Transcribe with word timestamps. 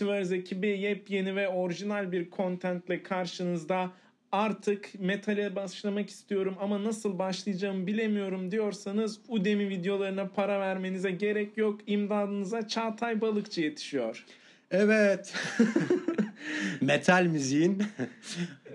Multiverse 0.00 0.36
ekibi 0.36 0.66
yepyeni 0.66 1.36
ve 1.36 1.48
orijinal 1.48 2.12
bir 2.12 2.30
contentle 2.30 3.02
karşınızda. 3.02 3.90
Artık 4.32 5.00
metale 5.00 5.56
başlamak 5.56 6.10
istiyorum 6.10 6.56
ama 6.60 6.84
nasıl 6.84 7.18
başlayacağımı 7.18 7.86
bilemiyorum 7.86 8.50
diyorsanız 8.50 9.20
Udemy 9.28 9.68
videolarına 9.68 10.28
para 10.28 10.60
vermenize 10.60 11.10
gerek 11.10 11.56
yok. 11.56 11.80
İmdadınıza 11.86 12.68
Çağatay 12.68 13.20
Balıkçı 13.20 13.60
yetişiyor. 13.60 14.24
Evet. 14.70 15.34
Metal 16.80 17.24
müziğin 17.24 17.82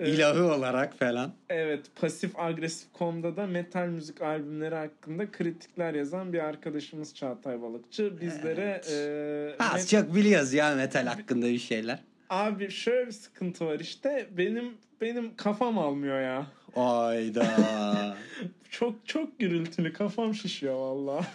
ilahı 0.06 0.44
olarak 0.44 1.00
falan. 1.00 1.34
Evet 1.50 1.86
pasif 1.96 2.40
agresif 2.40 2.94
komda 2.94 3.36
da 3.38 3.48
metal 3.48 3.88
müzik 3.88 4.22
albümleri 4.22 4.76
hakkında 4.76 5.32
kritikler 5.32 5.94
yazan 5.94 6.34
bir 6.34 6.40
arkadaşımız 6.40 7.16
Çağatay 7.16 7.62
Balıkçı. 7.62 8.22
Bizlere 8.22 8.62
Evet. 8.62 8.92
e, 9.60 9.64
Az 9.64 9.82
met- 9.86 9.90
çok 9.92 10.16
biliyoruz 10.16 10.54
ya 10.54 10.76
metal 10.76 11.06
hakkında 11.06 11.46
bir 11.46 11.60
şeyler. 11.60 12.00
Abi 12.30 12.72
şöyle 12.72 13.08
bir 13.08 13.12
sıkıntı 13.12 13.66
var 13.66 13.80
işte 13.80 14.28
benim 14.38 14.74
benim 15.02 15.36
kafam 15.36 15.78
almıyor 15.78 16.22
ya. 16.22 16.48
Ayda. 16.76 17.46
Çok 18.70 19.08
çok 19.08 19.40
gürültülü 19.40 19.94
kafam 19.94 20.34
şişiyor 20.34 20.76
valla. 20.76 21.26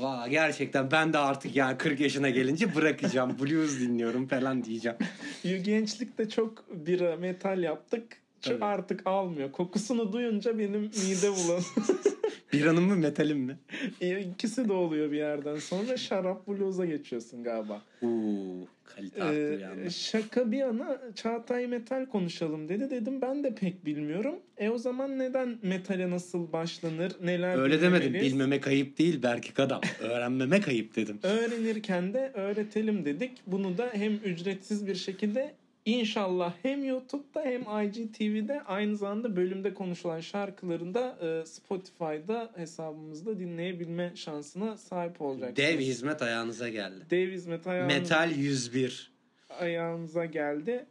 Valla 0.00 0.28
gerçekten 0.28 0.90
ben 0.90 1.12
de 1.12 1.18
artık 1.18 1.56
yani 1.56 1.78
40 1.78 2.00
yaşına 2.00 2.30
gelince 2.30 2.74
bırakacağım. 2.74 3.38
Blues 3.38 3.80
dinliyorum 3.80 4.28
falan 4.28 4.64
diyeceğim. 4.64 4.98
Gençlikte 5.64 6.28
çok 6.28 6.64
bira 6.86 7.16
metal 7.16 7.62
yaptık. 7.62 8.23
Tabii. 8.44 8.64
artık 8.64 9.06
almıyor. 9.06 9.52
Kokusunu 9.52 10.12
duyunca 10.12 10.58
benim 10.58 10.80
mide 10.82 11.30
bulanıyor. 11.30 11.74
Biranın 12.52 12.82
mı 12.82 12.96
metalin 12.96 13.38
mi? 13.38 13.58
İkisi 14.00 14.68
de 14.68 14.72
oluyor 14.72 15.12
bir 15.12 15.16
yerden 15.16 15.56
sonra 15.56 15.96
şarap 15.96 16.48
bluza 16.48 16.84
geçiyorsun 16.86 17.44
galiba. 17.44 17.82
Uuu 18.02 18.68
kalite 18.84 19.22
arttı 19.22 19.36
bir 19.58 19.60
Ee, 19.60 19.66
anda. 19.66 19.90
şaka 19.90 20.52
bir 20.52 20.56
yana 20.58 21.00
Çağatay 21.14 21.66
Metal 21.66 22.06
konuşalım 22.06 22.68
dedi. 22.68 22.90
Dedim 22.90 23.20
ben 23.22 23.44
de 23.44 23.54
pek 23.54 23.84
bilmiyorum. 23.86 24.34
E 24.58 24.70
o 24.70 24.78
zaman 24.78 25.18
neden 25.18 25.58
metale 25.62 26.10
nasıl 26.10 26.52
başlanır? 26.52 27.12
Neler 27.24 27.58
Öyle 27.58 27.82
demedim. 27.82 28.14
Bilmemek 28.14 28.66
ayıp 28.66 28.98
değil 28.98 29.22
Berkik 29.22 29.60
adam. 29.60 29.80
Öğrenmemek 30.00 30.68
ayıp 30.68 30.96
dedim. 30.96 31.18
Öğrenirken 31.22 32.14
de 32.14 32.30
öğretelim 32.34 33.04
dedik. 33.04 33.32
Bunu 33.46 33.78
da 33.78 33.90
hem 33.92 34.12
ücretsiz 34.14 34.86
bir 34.86 34.94
şekilde 34.94 35.54
inşallah 35.84 36.52
hem 36.62 36.84
YouTube'da 36.84 37.42
hem 37.42 37.62
IGTV'de 37.62 38.62
aynı 38.62 38.96
zamanda 38.96 39.36
bölümde 39.36 39.74
konuşulan 39.74 40.20
şarkıların 40.20 40.94
da 40.94 41.18
e, 41.22 41.46
Spotify'da 41.46 42.52
hesabımızda 42.56 43.38
dinleyebilme 43.38 44.12
şansına 44.14 44.76
sahip 44.76 45.20
olacaksınız. 45.20 45.56
Dev 45.56 45.80
hizmet 45.80 46.22
ayağınıza 46.22 46.68
geldi. 46.68 47.06
Dev 47.10 47.32
hizmet 47.32 47.66
ayağınıza, 47.66 48.00
Metal 48.00 48.36
101. 48.36 49.12
ayağınıza 49.60 50.24
geldi. 50.24 50.86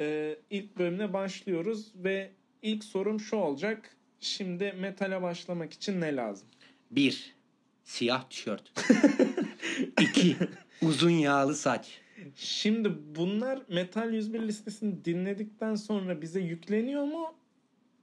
E, 0.00 0.36
ilk 0.50 0.78
bölümle 0.78 1.12
başlıyoruz 1.12 1.92
ve 1.96 2.30
ilk 2.62 2.84
sorum 2.84 3.20
şu 3.20 3.36
olacak. 3.36 3.96
Şimdi 4.20 4.72
metale 4.72 5.22
başlamak 5.22 5.72
için 5.72 6.00
ne 6.00 6.16
lazım? 6.16 6.48
1. 6.90 7.34
Siyah 7.84 8.30
tişört. 8.30 8.72
2. 10.00 10.36
Uzun 10.82 11.10
yağlı 11.10 11.54
saç. 11.54 12.03
Şimdi 12.36 12.92
bunlar 13.16 13.62
Metal 13.68 14.12
101 14.12 14.40
listesini 14.40 15.04
dinledikten 15.04 15.74
sonra 15.74 16.22
bize 16.22 16.40
yükleniyor 16.40 17.04
mu? 17.04 17.34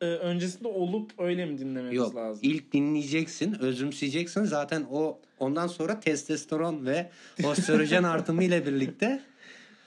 Ee, 0.01 0.05
öncesinde 0.05 0.67
olup 0.67 1.11
öyle 1.17 1.45
mi 1.45 1.57
dinlememiz 1.57 1.97
Yok. 1.97 2.15
lazım? 2.15 2.39
ilk 2.43 2.71
dinleyeceksin, 2.73 3.53
özümseyeceksin. 3.59 4.43
Zaten 4.43 4.85
o 4.91 5.19
ondan 5.39 5.67
sonra 5.67 5.99
testosteron 5.99 6.85
ve 6.85 7.09
östrojen 7.51 8.03
artımı 8.03 8.43
ile 8.43 8.65
birlikte 8.65 9.21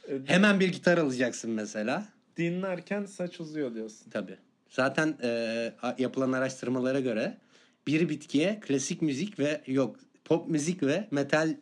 Ee, 0.09 0.19
hemen 0.25 0.61
bir 0.61 0.69
gitar 0.73 0.99
alacaksın 0.99 1.51
mesela. 1.51 2.09
Dinlerken 2.37 3.05
saç 3.05 3.41
uzuyor 3.41 3.75
diyorsun. 3.75 4.11
Tabii. 4.11 4.37
Zaten 4.69 5.17
e, 5.23 5.73
yapılan 5.99 6.33
araştırmalara 6.33 7.01
göre 7.01 7.39
bir 7.87 8.09
bitkiye 8.09 8.61
klasik 8.61 9.03
müzik 9.03 9.39
ve 9.39 9.61
yok 9.67 9.97
pop 10.25 10.49
müzik 10.49 10.83
ve 10.83 11.09
metal 11.11 11.57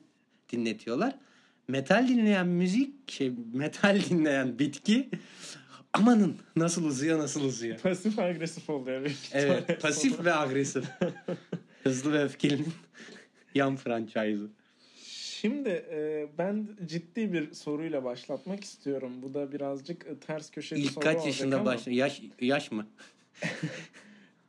dinletiyorlar. 0.52 1.14
Metal 1.68 2.08
dinleyen 2.08 2.48
müzik, 2.48 3.10
şey 3.10 3.32
metal 3.52 4.00
dinleyen 4.10 4.58
bitki 4.58 5.10
amanın 5.92 6.36
nasıl 6.56 6.84
uzuyor 6.84 7.18
nasıl 7.18 7.44
uzuyor. 7.44 7.78
Pasif 7.78 8.18
agresif 8.18 8.70
oluyor. 8.70 9.04
büyük 9.04 9.18
ihtimalle. 9.18 9.64
Evet 9.68 9.82
pasif 9.82 10.24
ve 10.24 10.34
agresif. 10.34 10.84
Hızlı 11.82 12.12
ve 12.12 12.24
öfkelinin 12.24 12.72
yan 13.54 13.76
franchise'ı. 13.76 14.50
Şimdi 15.42 15.68
e, 15.68 16.26
ben 16.38 16.68
ciddi 16.86 17.32
bir 17.32 17.52
soruyla 17.52 18.04
başlatmak 18.04 18.64
istiyorum. 18.64 19.12
Bu 19.22 19.34
da 19.34 19.52
birazcık 19.52 20.26
ters 20.26 20.50
köşe 20.50 20.76
bir 20.76 20.80
İlk 20.80 20.90
soru 20.90 21.04
kaç 21.04 21.14
olacak 21.14 21.26
yaşında 21.26 21.56
ama, 21.56 21.64
başlıyor? 21.64 21.98
Yaş, 21.98 22.22
yaş 22.40 22.70
mı? 22.72 22.86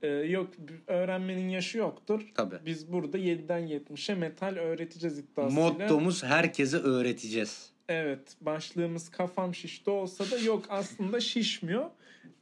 e, 0.03 0.07
yok 0.07 0.49
öğrenmenin 0.87 1.49
yaşı 1.49 1.77
yoktur. 1.77 2.31
Tabii. 2.35 2.55
Biz 2.65 2.91
burada 2.93 3.17
7'den 3.17 3.67
70'e 3.67 4.15
metal 4.15 4.55
öğreteceğiz 4.55 5.19
iddiasıyla. 5.19 5.61
Mottomuz 5.69 6.23
herkese 6.23 6.77
öğreteceğiz. 6.77 7.69
Evet 7.89 8.35
başlığımız 8.41 9.09
kafam 9.09 9.55
şişti 9.55 9.89
olsa 9.89 10.31
da 10.31 10.37
yok 10.37 10.65
aslında 10.69 11.19
şişmiyor. 11.19 11.85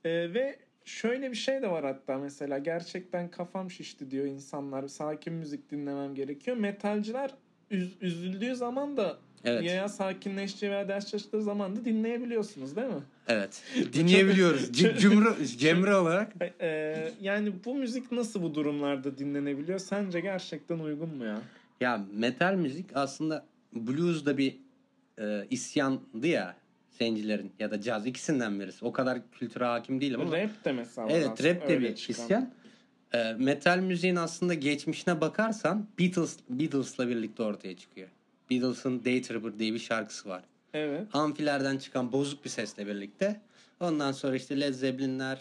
Ee, 0.06 0.34
ve 0.34 0.60
şöyle 0.86 1.32
bir 1.32 1.36
şey 1.36 1.62
de 1.62 1.72
var 1.72 1.86
hatta 1.86 2.18
mesela 2.18 2.58
gerçekten 2.58 3.32
kafam 3.32 3.72
şişti 3.72 4.12
diyor 4.12 4.26
insanlar 4.26 4.88
sakin 4.88 5.34
müzik 5.34 5.72
dinlemem 5.72 6.16
gerekiyor. 6.16 6.58
Metalciler 6.58 7.32
üz- 7.72 7.98
üzüldüğü 8.02 8.56
zaman 8.56 8.98
da 8.98 9.18
Evet. 9.44 9.64
ya 9.64 9.90
sakinleşeceği 9.90 10.72
veya 10.72 10.88
ders 10.88 11.08
çalıştığı 11.12 11.42
zaman 11.42 11.76
da 11.76 11.86
dinleyebiliyorsunuz 11.86 12.76
değil 12.76 12.88
mi? 12.88 13.02
Evet. 13.32 13.64
Dinleyebiliyoruz. 13.94 14.72
C- 14.72 14.96
Cumru, 15.00 15.36
Cemre 15.58 15.96
olarak. 15.96 16.34
Ee, 16.62 17.12
yani 17.22 17.54
bu 17.66 17.76
müzik 17.76 18.12
nasıl 18.12 18.42
bu 18.42 18.56
durumlarda 18.56 19.18
dinlenebiliyor? 19.18 19.80
Sence 19.80 20.20
gerçekten 20.20 20.80
uygun 20.80 21.10
mu 21.10 21.26
ya? 21.26 21.42
Ya 21.82 22.06
metal 22.14 22.54
müzik 22.56 22.86
aslında 22.94 23.46
blues 23.74 24.26
da 24.26 24.38
bir 24.38 24.58
e, 25.20 25.48
isyandı 25.50 26.28
ya 26.28 26.56
zencilerin 26.90 27.52
ya 27.60 27.72
da 27.72 27.82
caz 27.82 28.06
ikisinden 28.08 28.60
birisi. 28.60 28.86
O 28.86 28.92
kadar 28.92 29.32
kültüre 29.32 29.66
hakim 29.66 30.02
değilim 30.02 30.22
ama. 30.22 30.38
Rap 30.38 30.66
de 30.66 30.72
mesela. 30.72 31.08
Evet 31.10 31.44
rap 31.44 31.68
de 31.70 31.82
bir 31.82 31.96
çıkan. 31.96 32.24
isyan. 32.26 32.54
E, 33.14 33.34
metal 33.34 33.78
müziğin 33.80 34.16
aslında 34.16 34.54
geçmişine 34.54 35.22
bakarsan 35.22 35.88
Beatles 36.00 36.38
Beatles'la 36.50 37.08
birlikte 37.08 37.44
ortaya 37.44 37.78
çıkıyor. 37.78 38.08
Beatles'ın 38.52 39.06
Day 39.06 39.22
Tripper 39.22 39.60
diye 39.60 39.74
bir 39.74 39.80
şarkısı 39.80 40.30
var. 40.30 40.44
Evet. 40.74 41.08
Amfilerden 41.14 41.78
çıkan 41.78 42.12
bozuk 42.12 42.46
bir 42.46 42.50
sesle 42.50 42.88
birlikte. 42.88 43.42
Ondan 43.80 44.12
sonra 44.12 44.36
işte 44.36 44.60
Led 44.60 44.74
Zeppelin'ler 44.74 45.40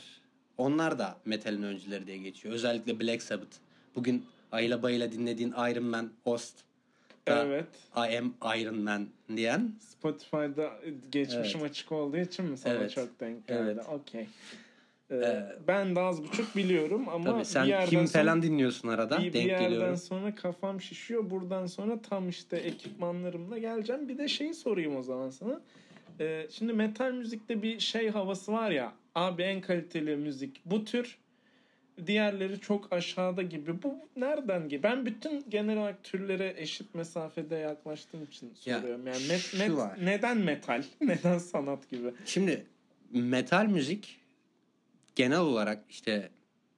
onlar 0.58 0.98
da 0.98 1.16
metalin 1.24 1.62
öncüleri 1.62 2.06
diye 2.06 2.16
geçiyor. 2.16 2.54
Özellikle 2.54 3.00
Black 3.00 3.22
Sabbath. 3.22 3.56
Bugün 3.94 4.26
ayla 4.52 4.82
bayla 4.82 5.12
dinlediğin 5.12 5.50
Iron 5.52 5.84
Man, 5.84 6.10
Ost. 6.24 6.54
Evet. 7.26 7.66
I 7.96 8.18
am 8.18 8.34
Iron 8.58 8.78
Man 8.78 9.08
diyen. 9.36 9.72
Spotify'da 9.80 10.70
geçmişim 11.12 11.62
açık 11.62 11.92
olduğu 11.92 12.16
için 12.16 12.44
mi 12.44 12.58
sana 12.58 12.74
Evet. 12.74 12.90
çok 12.90 13.20
denk 13.20 13.48
geldi? 13.48 13.60
Evet. 13.74 13.86
Okey. 13.88 14.26
Ee, 15.12 15.42
ben 15.68 15.96
de 15.96 16.00
az 16.00 16.22
buçuk 16.24 16.56
biliyorum 16.56 17.08
ama 17.08 17.24
Tabii 17.24 17.38
bir 17.38 17.44
sen 17.44 17.64
yerden 17.64 17.86
kim 17.86 18.06
sonra, 18.06 18.22
falan 18.24 18.42
dinliyorsun 18.42 18.88
arada. 18.88 19.18
bir, 19.18 19.24
bir 19.24 19.32
denk 19.32 19.48
yerden 19.48 19.70
geliyorum. 19.70 19.96
sonra 19.96 20.34
kafam 20.34 20.80
şişiyor. 20.80 21.30
Buradan 21.30 21.66
sonra 21.66 22.02
tam 22.02 22.28
işte 22.28 22.56
ekipmanlarımla 22.56 23.58
geleceğim. 23.58 24.08
Bir 24.08 24.18
de 24.18 24.28
şeyi 24.28 24.54
sorayım 24.54 24.96
o 24.96 25.02
zaman 25.02 25.30
sana. 25.30 25.60
Ee, 26.20 26.46
şimdi 26.50 26.72
metal 26.72 27.12
müzikte 27.12 27.62
bir 27.62 27.80
şey 27.80 28.10
havası 28.10 28.52
var 28.52 28.70
ya. 28.70 28.92
Abi 29.14 29.42
en 29.42 29.60
kaliteli 29.60 30.16
müzik 30.16 30.60
bu 30.64 30.84
tür. 30.84 31.18
Diğerleri 32.06 32.60
çok 32.60 32.92
aşağıda 32.92 33.42
gibi. 33.42 33.82
Bu 33.82 33.94
nereden 34.16 34.68
gibi? 34.68 34.82
Ben 34.82 35.06
bütün 35.06 35.44
genel 35.50 35.78
olarak 35.78 36.04
türlere 36.04 36.54
eşit 36.56 36.94
mesafede 36.94 37.56
yaklaştığım 37.56 38.24
için 38.24 38.52
Ya, 38.66 38.78
soruyorum. 38.80 39.06
Yani 39.06 39.26
met, 39.28 39.54
met- 39.58 39.76
var. 39.76 39.98
neden 40.04 40.38
metal? 40.38 40.82
Neden 41.00 41.38
sanat 41.38 41.90
gibi? 41.90 42.10
Şimdi 42.24 42.66
metal 43.12 43.66
müzik 43.66 44.19
genel 45.20 45.38
olarak 45.38 45.84
işte 45.88 46.30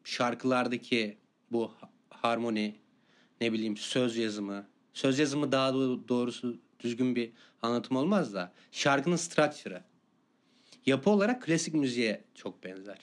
şarkılardaki 0.04 1.18
bu 1.52 1.72
ha- 1.80 1.90
harmoni 2.10 2.76
ne 3.40 3.52
bileyim 3.52 3.76
söz 3.76 4.16
yazımı 4.16 4.66
söz 4.92 5.18
yazımı 5.18 5.52
daha 5.52 5.70
do- 5.70 6.08
doğrusu 6.08 6.58
düzgün 6.80 7.16
bir 7.16 7.32
anlatım 7.62 7.96
olmaz 7.96 8.34
da 8.34 8.52
şarkının 8.72 9.16
structure'ı 9.16 9.82
yapı 10.86 11.10
olarak 11.10 11.42
klasik 11.42 11.74
müziğe 11.74 12.24
çok 12.34 12.64
benzer. 12.64 12.98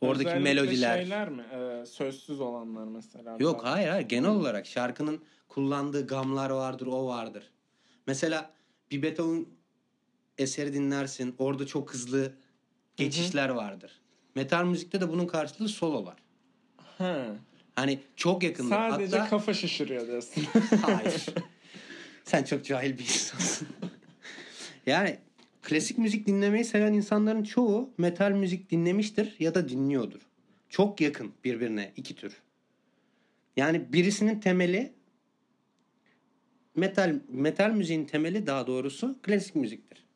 Oradaki 0.00 0.28
Özellikle 0.28 0.54
melodiler. 0.54 0.98
şeyler 0.98 1.28
mi? 1.28 1.42
Ee, 1.52 1.86
sözsüz 1.86 2.40
olanlar 2.40 2.84
mesela. 2.84 3.36
Yok 3.40 3.64
hayır 3.64 3.88
hayır 3.88 4.08
genel 4.08 4.30
olarak 4.30 4.66
şarkının 4.66 5.22
kullandığı 5.48 6.06
gamlar 6.06 6.50
vardır 6.50 6.86
o 6.86 7.06
vardır. 7.06 7.50
Mesela 8.06 8.50
bir 8.90 9.02
Beethoven 9.02 9.46
eseri 10.38 10.72
dinlersin 10.74 11.34
orada 11.38 11.66
çok 11.66 11.94
hızlı 11.94 12.32
geçişler 12.96 13.48
vardır. 13.48 14.00
Metal 14.34 14.64
müzikte 14.64 15.00
de 15.00 15.08
bunun 15.08 15.26
karşılığı 15.26 15.68
sololar. 15.68 16.16
Ha. 16.76 17.26
Hani 17.76 18.00
çok 18.16 18.42
yakındır. 18.42 18.70
Sadece 18.70 19.18
Hatta... 19.18 19.30
kafa 19.30 19.54
şişiriyor 19.54 20.06
diyorsun. 20.06 20.44
hayır. 20.82 21.26
Sen 22.24 22.44
çok 22.44 22.64
cahil 22.64 22.98
bir 22.98 23.04
insansın. 23.04 23.68
Yani 24.86 25.18
klasik 25.62 25.98
müzik 25.98 26.26
dinlemeyi 26.26 26.64
seven 26.64 26.92
insanların 26.92 27.42
çoğu 27.42 27.90
metal 27.98 28.30
müzik 28.30 28.70
dinlemiştir 28.70 29.36
ya 29.38 29.54
da 29.54 29.68
dinliyordur. 29.68 30.20
Çok 30.68 31.00
yakın 31.00 31.32
birbirine 31.44 31.92
iki 31.96 32.14
tür. 32.14 32.36
Yani 33.56 33.92
birisinin 33.92 34.40
temeli 34.40 34.92
metal 36.76 37.20
metal 37.28 37.70
müziğin 37.70 38.04
temeli 38.04 38.46
daha 38.46 38.66
doğrusu 38.66 39.18
klasik 39.22 39.54
müziktir. 39.54 40.07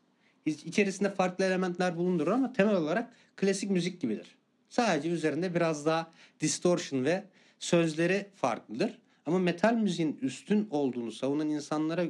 İç- 0.46 0.64
İçerisinde 0.64 1.14
farklı 1.14 1.44
elementler 1.44 1.96
bulundurur 1.96 2.30
ama 2.30 2.52
temel 2.52 2.74
olarak 2.74 3.12
klasik 3.36 3.70
müzik 3.70 4.00
gibidir. 4.00 4.26
Sadece 4.68 5.08
üzerinde 5.08 5.54
biraz 5.54 5.86
daha 5.86 6.10
distortion 6.40 7.04
ve 7.04 7.24
sözleri 7.58 8.26
farklıdır. 8.34 8.98
Ama 9.26 9.38
metal 9.38 9.74
müziğin 9.74 10.18
üstün 10.22 10.68
olduğunu 10.70 11.12
savunan 11.12 11.48
insanlara 11.48 12.04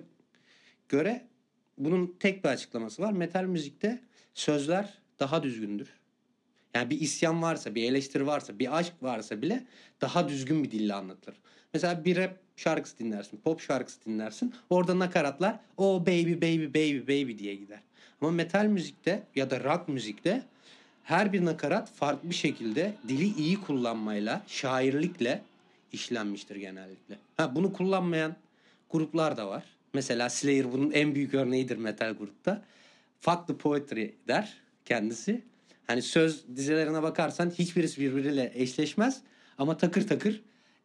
göre 0.89 1.27
bunun 1.79 2.17
tek 2.21 2.45
bir 2.45 2.49
açıklaması 2.49 3.03
var. 3.03 3.13
Metal 3.13 3.45
müzikte 3.45 4.01
sözler 4.35 4.99
daha 5.21 5.43
düzgündür. 5.43 5.89
Yani 6.75 6.91
bir 6.91 7.01
isyan 7.01 7.43
varsa, 7.43 7.75
bir 7.75 7.83
eleştiri 7.91 8.27
varsa, 8.27 8.59
bir 8.59 8.79
aşk 8.79 8.93
varsa 9.03 9.43
bile 9.43 9.67
daha 10.01 10.29
düzgün 10.29 10.65
bir 10.65 10.71
dille 10.71 10.95
anlatılır. 10.95 11.37
Mesela 11.75 12.05
bir 12.05 12.17
rap 12.17 12.37
şarkısı 12.57 12.99
dinlersin, 12.99 13.37
pop 13.37 13.61
şarkısı 13.61 14.05
dinlersin. 14.05 14.55
Orada 14.71 14.99
nakaratlar 14.99 15.61
o 15.77 16.01
baby 16.07 16.35
baby 16.35 16.67
baby 16.67 17.01
baby 17.03 17.39
diye 17.39 17.55
gider. 17.55 17.81
Ama 18.23 18.31
metal 18.31 18.65
müzikte 18.65 19.23
ya 19.37 19.51
da 19.51 19.65
rock 19.65 19.89
müzikte 19.89 20.43
her 21.05 21.33
bir 21.33 21.45
nakarat 21.45 21.93
farklı 21.93 22.31
bir 22.31 22.35
şekilde 22.35 22.95
dili 23.09 23.37
iyi 23.37 23.61
kullanmayla, 23.61 24.43
şairlikle 24.47 25.43
işlenmiştir 25.93 26.57
genellikle. 26.57 27.19
Ha 27.37 27.55
bunu 27.55 27.73
kullanmayan 27.73 28.37
gruplar 28.91 29.37
da 29.37 29.49
var. 29.49 29.65
Mesela 29.95 30.31
Slayer 30.31 30.73
bunun 30.73 30.91
en 30.91 31.15
büyük 31.15 31.35
örneğidir 31.35 31.77
metal 31.77 32.13
grupta. 32.13 32.63
Fuck 33.21 33.47
the 33.47 33.57
poetry 33.57 34.11
der 34.29 34.57
kendisi. 34.85 35.43
Hani 35.87 36.03
söz 36.03 36.45
dizelerine 36.57 37.03
bakarsan 37.03 37.51
hiçbirisi 37.51 38.01
birbiriyle 38.01 38.53
eşleşmez 38.55 39.21
ama 39.59 39.77
takır 39.77 40.07
takır 40.07 40.43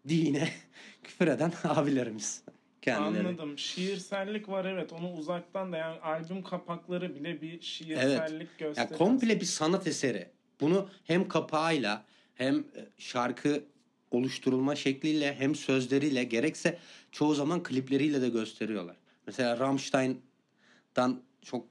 dine 0.08 0.50
küfür 1.04 1.28
eden 1.28 1.52
abilerimiz 1.64 2.42
kendileri. 2.82 3.28
Anladım. 3.28 3.58
Şiirsellik 3.58 4.50
var 4.50 4.66
evet. 4.66 4.94
Onu 4.94 5.12
uzaktan 5.14 5.72
da 5.72 5.78
yani 5.78 6.00
albüm 6.00 6.44
kapakları 6.44 7.16
bile 7.16 7.42
bir 7.42 7.62
şiirsellik 7.62 8.50
Ya 8.60 8.68
gösteriyor. 8.68 8.98
komple 8.98 9.40
bir 9.42 9.46
sanat 9.46 9.88
eseri. 9.88 10.30
Bunu 10.62 10.90
hem 11.04 11.28
kapağıyla 11.28 12.04
hem 12.36 12.56
e, 12.60 12.64
şarkı 12.98 13.64
oluşturulma 14.12 14.76
şekliyle 14.76 15.36
hem 15.36 15.56
sözleriyle 15.56 16.24
gerekse 16.24 16.78
çoğu 17.12 17.36
zaman 17.36 17.64
klipleriyle 17.64 18.22
de 18.22 18.30
gösteriyorlar. 18.30 18.96
Mesela 19.28 19.60
Rammstein'dan 19.60 21.22
çok 21.42 21.66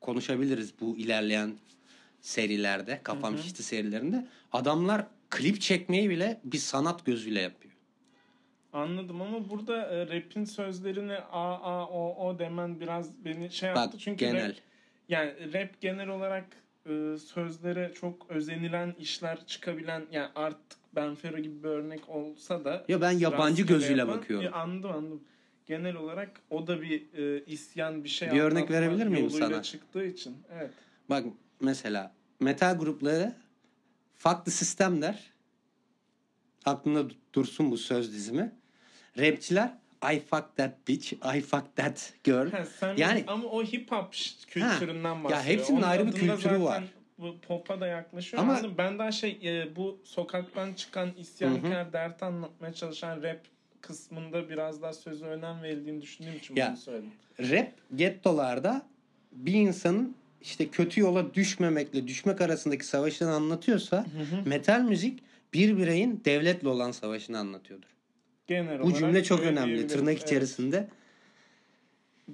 konuşabiliriz 0.00 0.74
bu 0.80 0.96
ilerleyen 0.96 1.54
serilerde, 2.20 3.00
Kafam 3.02 3.34
Hı 3.34 3.38
hı. 3.38 3.42
Şişti 3.42 3.62
serilerinde. 3.62 4.26
Adamlar 4.52 5.06
klip 5.30 5.60
çekmeyi 5.60 6.10
bile 6.10 6.40
bir 6.44 6.58
sanat 6.58 7.06
gözüyle 7.06 7.40
yapıyor. 7.40 7.67
Anladım 8.72 9.22
ama 9.22 9.50
burada 9.50 9.86
e, 9.86 10.06
rap'in 10.06 10.44
sözlerini 10.44 11.16
a 11.18 11.52
a 11.54 11.86
o 11.86 12.26
o 12.28 12.38
demen 12.38 12.80
biraz 12.80 13.24
beni 13.24 13.50
şey 13.50 13.68
yaptı. 13.68 13.90
Bak 13.92 14.00
Çünkü 14.00 14.18
genel. 14.26 14.48
rap, 14.48 14.56
yani 15.08 15.52
rap 15.52 15.80
genel 15.80 16.08
olarak 16.08 16.46
e, 16.86 17.16
sözlere 17.18 17.92
çok 17.94 18.26
özenilen 18.30 18.94
işler 18.98 19.46
çıkabilen 19.46 20.02
yani 20.12 20.28
artık 20.34 20.78
Benfero 20.96 21.38
gibi 21.38 21.62
bir 21.62 21.68
örnek 21.68 22.08
olsa 22.08 22.64
da 22.64 22.84
Ya 22.88 23.00
ben 23.00 23.10
yabancı 23.10 23.62
gözüyle 23.66 24.00
yapan- 24.00 24.16
bakıyorum. 24.18 24.46
Ya 24.46 24.52
anladım 24.52 24.90
anladım. 24.90 25.22
Genel 25.66 25.96
olarak 25.96 26.30
o 26.50 26.66
da 26.66 26.82
bir 26.82 27.02
e, 27.18 27.44
isyan 27.44 28.04
bir 28.04 28.08
şey 28.08 28.30
Bir 28.30 28.40
örnek 28.40 28.70
verebilir 28.70 29.06
miyim 29.06 29.30
sana? 29.30 29.62
çıktığı 29.62 30.04
için. 30.04 30.36
Evet. 30.52 30.70
Bak 31.10 31.24
mesela 31.60 32.12
metal 32.40 32.78
grupları 32.78 33.34
farklı 34.14 34.52
sistemler. 34.52 35.30
Aklında 36.64 37.10
dursun 37.34 37.70
bu 37.70 37.78
söz 37.78 38.12
dizimi. 38.12 38.52
Rapçiler 39.18 39.72
I 40.12 40.20
fuck 40.20 40.56
that 40.56 40.88
bitch, 40.88 41.12
I 41.36 41.40
fuck 41.40 41.76
that 41.76 42.12
girl. 42.24 42.50
Ha, 42.50 42.64
sen 42.80 42.96
Yani- 42.96 43.24
ama 43.26 43.48
o 43.48 43.62
hip 43.64 43.92
hop 43.92 44.14
kültüründen 44.46 45.24
bahsediyor. 45.24 45.44
hepsinin 45.58 45.76
Onun 45.76 45.86
ayrı 45.86 46.06
bir 46.06 46.12
kültürü 46.12 46.60
var. 46.60 46.84
Bu 47.18 47.36
pop'a 47.48 47.80
da 47.80 47.86
yaklaşıyor. 47.86 48.42
Ama- 48.42 48.52
Anladım. 48.52 48.74
Ben 48.78 48.98
daha 48.98 49.12
şey 49.12 49.38
e, 49.44 49.76
bu 49.76 50.00
sokaktan 50.04 50.72
çıkan 50.74 51.10
isyankar 51.18 51.92
dert 51.92 52.22
anlatmaya 52.22 52.72
çalışan 52.72 53.22
rap 53.22 53.40
kısmında 53.80 54.48
biraz 54.50 54.82
daha 54.82 54.92
sözü 54.92 55.24
önem 55.24 55.62
verildiğini 55.62 56.02
düşündüğüm 56.02 56.36
için 56.36 56.56
Ya, 56.56 56.68
bunu 56.68 56.76
söyledim. 56.76 57.10
Rap 57.40 57.72
gettolarda 57.96 58.82
bir 59.32 59.54
insanın 59.54 60.14
işte 60.42 60.68
kötü 60.68 61.00
yola 61.00 61.34
düşmemekle 61.34 62.08
düşmek 62.08 62.40
arasındaki 62.40 62.86
savaşını 62.86 63.30
anlatıyorsa 63.32 64.06
metal 64.44 64.80
müzik 64.80 65.22
bir 65.54 65.76
bireyin 65.76 66.22
devletle 66.24 66.68
olan 66.68 66.90
savaşını 66.90 67.38
anlatıyordur. 67.38 67.88
Genel 68.46 68.82
Bu 68.82 68.94
cümle 68.94 69.24
çok 69.24 69.40
önemli 69.40 69.86
tırnak 69.86 70.12
Evet. 70.14 70.22
içerisinde. 70.22 70.88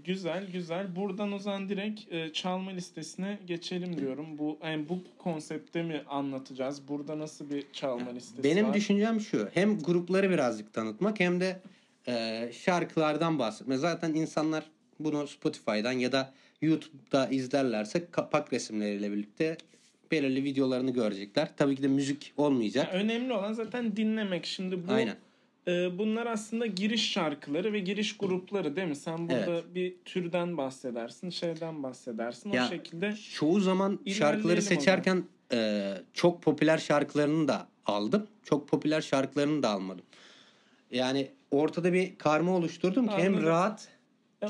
Güzel 0.05 0.47
güzel. 0.53 0.97
Buradan 0.97 1.33
o 1.33 1.39
zaman 1.39 1.69
direkt 1.69 2.13
e, 2.13 2.33
çalma 2.33 2.71
listesine 2.71 3.39
geçelim 3.47 3.99
diyorum. 3.99 4.39
Bu 4.39 4.59
yani 4.65 4.89
bu 4.89 4.99
konsepte 5.19 5.83
mi 5.83 6.03
anlatacağız? 6.09 6.89
Burada 6.89 7.19
nasıl 7.19 7.51
bir 7.51 7.65
çalma 7.73 8.11
listesi 8.11 8.45
Benim 8.45 8.67
var? 8.67 8.75
düşüncem 8.75 9.21
şu. 9.21 9.49
Hem 9.55 9.79
grupları 9.79 10.31
birazcık 10.31 10.73
tanıtmak 10.73 11.21
hem 11.21 11.41
de 11.41 11.61
e, 12.09 12.51
şarkılardan 12.53 13.39
bahsetmek. 13.39 13.79
Zaten 13.79 14.15
insanlar 14.15 14.65
bunu 15.01 15.27
Spotify'dan 15.27 15.93
ya 15.93 16.13
da 16.13 16.33
YouTube'da 16.63 17.27
izlerlerse 17.29 18.11
kapak 18.11 18.53
resimleriyle 18.53 19.13
birlikte 19.13 19.57
belirli 20.15 20.45
videolarını 20.45 20.91
görecekler. 20.91 21.49
Tabii 21.57 21.77
ki 21.77 21.83
de 21.83 21.89
müzik 21.89 22.33
olmayacak. 22.37 22.89
Yani 22.93 23.03
önemli 23.05 23.33
olan 23.33 23.53
zaten 23.53 23.97
dinlemek. 23.97 24.47
Şimdi 24.47 24.89
bu 24.89 24.93
Aynen. 24.93 25.17
e, 25.69 25.99
bunlar 25.99 26.27
aslında 26.27 26.67
giriş 26.67 27.13
şarkıları 27.13 27.73
ve 27.73 27.81
giriş 27.81 28.17
grupları 28.17 28.77
değil 28.77 28.89
mi? 28.89 28.97
Sen 28.97 29.29
burada 29.29 29.51
Evet. 29.51 29.65
bir 29.75 29.95
türden 30.05 30.57
bahsedersin, 30.57 31.31
şeyden 31.31 31.83
bahsedersin. 31.83 32.53
Ya, 32.53 32.67
o 32.67 32.69
şekilde 32.69 33.15
Çoğu 33.35 33.61
zaman 33.61 33.99
şarkıları 34.07 34.63
seçerken 34.63 35.25
e, 35.53 35.93
çok 36.13 36.43
popüler 36.43 36.79
şarkılarını 36.79 37.49
da 37.49 37.69
aldım. 37.87 38.27
Çok 38.45 38.69
popüler 38.69 39.01
şarkılarını 39.01 39.63
da 39.63 39.69
almadım. 39.69 40.05
Yani 40.91 41.29
ortada 41.51 41.93
bir 41.93 42.19
karma 42.19 42.57
oluşturdum 42.57 43.07
ki 43.07 43.15
hem 43.17 43.33
Anladım. 43.33 43.49
rahat 43.49 43.89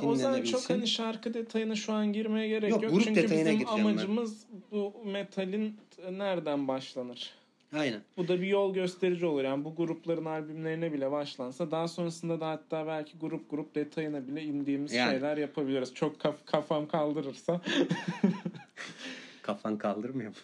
Ya 0.02 0.08
o 0.08 0.14
zaman 0.14 0.42
çok 0.42 0.70
hani 0.70 0.86
şarkı 0.88 1.34
detayına 1.34 1.74
şu 1.74 1.92
an 1.92 2.12
girmeye 2.12 2.48
gerek 2.48 2.70
yok. 2.70 2.82
Yok, 2.82 2.92
grup 2.92 3.04
Çünkü 3.04 3.22
detayına 3.22 3.44
bizim 3.44 3.58
gireceğim 3.58 3.84
ben. 3.84 3.90
amacımız 3.90 4.46
bu 4.72 4.94
metalin 5.04 5.76
nereden 6.10 6.68
başlanır? 6.68 7.34
Aynen. 7.72 8.00
Bu 8.16 8.28
da 8.28 8.40
bir 8.40 8.46
yol 8.46 8.74
gösterici 8.74 9.26
olur. 9.26 9.44
Yani 9.44 9.64
bu 9.64 9.74
grupların 9.74 10.24
albümlerine 10.24 10.92
bile 10.92 11.10
başlansa 11.10 11.70
daha 11.70 11.88
sonrasında 11.88 12.40
da 12.40 12.48
hatta 12.48 12.86
belki 12.86 13.18
grup 13.18 13.50
grup 13.50 13.74
detayına 13.74 14.28
bile 14.28 14.42
indiğimiz 14.42 14.92
Yani. 14.92 15.10
şeyler 15.10 15.36
yapabiliriz. 15.36 15.94
Çok 15.94 16.20
kaf- 16.20 16.46
kafam 16.46 16.88
kaldırırsa. 16.88 17.60
Kafan 19.42 19.78
kaldırmıyor 19.78 20.30
mu? 20.30 20.36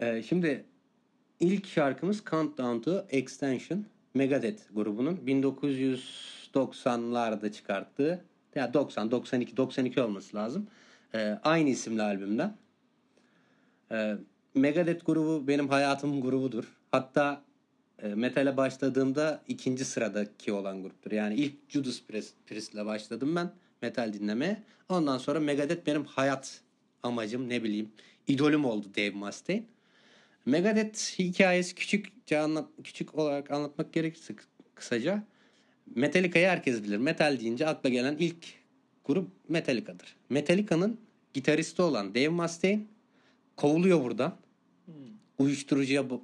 Ee, 0.00 0.22
şimdi 0.22 0.64
ilk 1.40 1.66
şarkımız 1.66 2.24
Countdown 2.30 2.78
to 2.90 3.04
Extension. 3.10 3.84
Megadeth 4.14 4.62
grubunun 4.74 5.26
1990'larda 6.56 7.52
çıkarttığı 7.52 8.24
ya 8.54 8.74
90, 8.74 9.10
92, 9.10 9.56
92 9.56 10.00
olması 10.00 10.36
lazım. 10.36 10.66
Ee, 11.14 11.38
aynı 11.42 11.68
isimli 11.68 12.02
albümden. 12.02 12.56
Ee, 13.92 14.16
Megadeth 14.54 15.06
grubu 15.06 15.48
benim 15.48 15.68
hayatımın 15.68 16.20
grubudur. 16.20 16.64
Hatta 16.90 17.42
e, 18.02 18.08
metale 18.08 18.56
başladığımda 18.56 19.42
ikinci 19.48 19.84
sıradaki 19.84 20.52
olan 20.52 20.82
gruptur. 20.82 21.12
Yani 21.12 21.34
ilk 21.34 21.54
Judas 21.68 22.02
Priest, 22.02 22.34
Priest'le 22.46 22.86
başladım 22.86 23.36
ben 23.36 23.50
metal 23.82 24.12
dinlemeye. 24.12 24.62
Ondan 24.88 25.18
sonra 25.18 25.40
Megadeth 25.40 25.86
benim 25.86 26.04
hayat 26.04 26.60
amacım 27.02 27.48
ne 27.48 27.62
bileyim 27.62 27.90
idolüm 28.26 28.64
oldu 28.64 28.86
Dave 28.96 29.10
Mustaine. 29.10 29.64
Megadeth 30.46 31.18
hikayesi 31.18 31.74
küçükçe 31.74 32.38
anlat, 32.38 32.68
küçük 32.84 33.14
olarak 33.14 33.50
anlatmak 33.50 33.92
gerekirse 33.92 34.34
kı- 34.34 34.44
kısaca 34.74 35.22
Metallica'yı 35.94 36.46
herkes 36.46 36.82
bilir. 36.82 36.96
Metal 36.96 37.40
deyince 37.40 37.66
akla 37.66 37.88
gelen 37.88 38.16
ilk 38.18 38.36
grup 39.04 39.28
Metallica'dır. 39.48 40.16
Metallica'nın 40.30 41.00
gitaristi 41.34 41.82
olan 41.82 42.14
Dave 42.14 42.28
Mustaine 42.28 42.82
kovuluyor 43.56 44.04
buradan. 44.04 44.36
Uyuşturucuya 45.38 46.02
ba- 46.02 46.20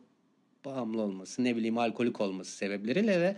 bağımlı 0.65 1.03
olması, 1.03 1.45
ne 1.45 1.57
bileyim 1.57 1.79
alkolik 1.79 2.21
olması 2.21 2.57
sebepleriyle 2.57 3.21
ve 3.21 3.37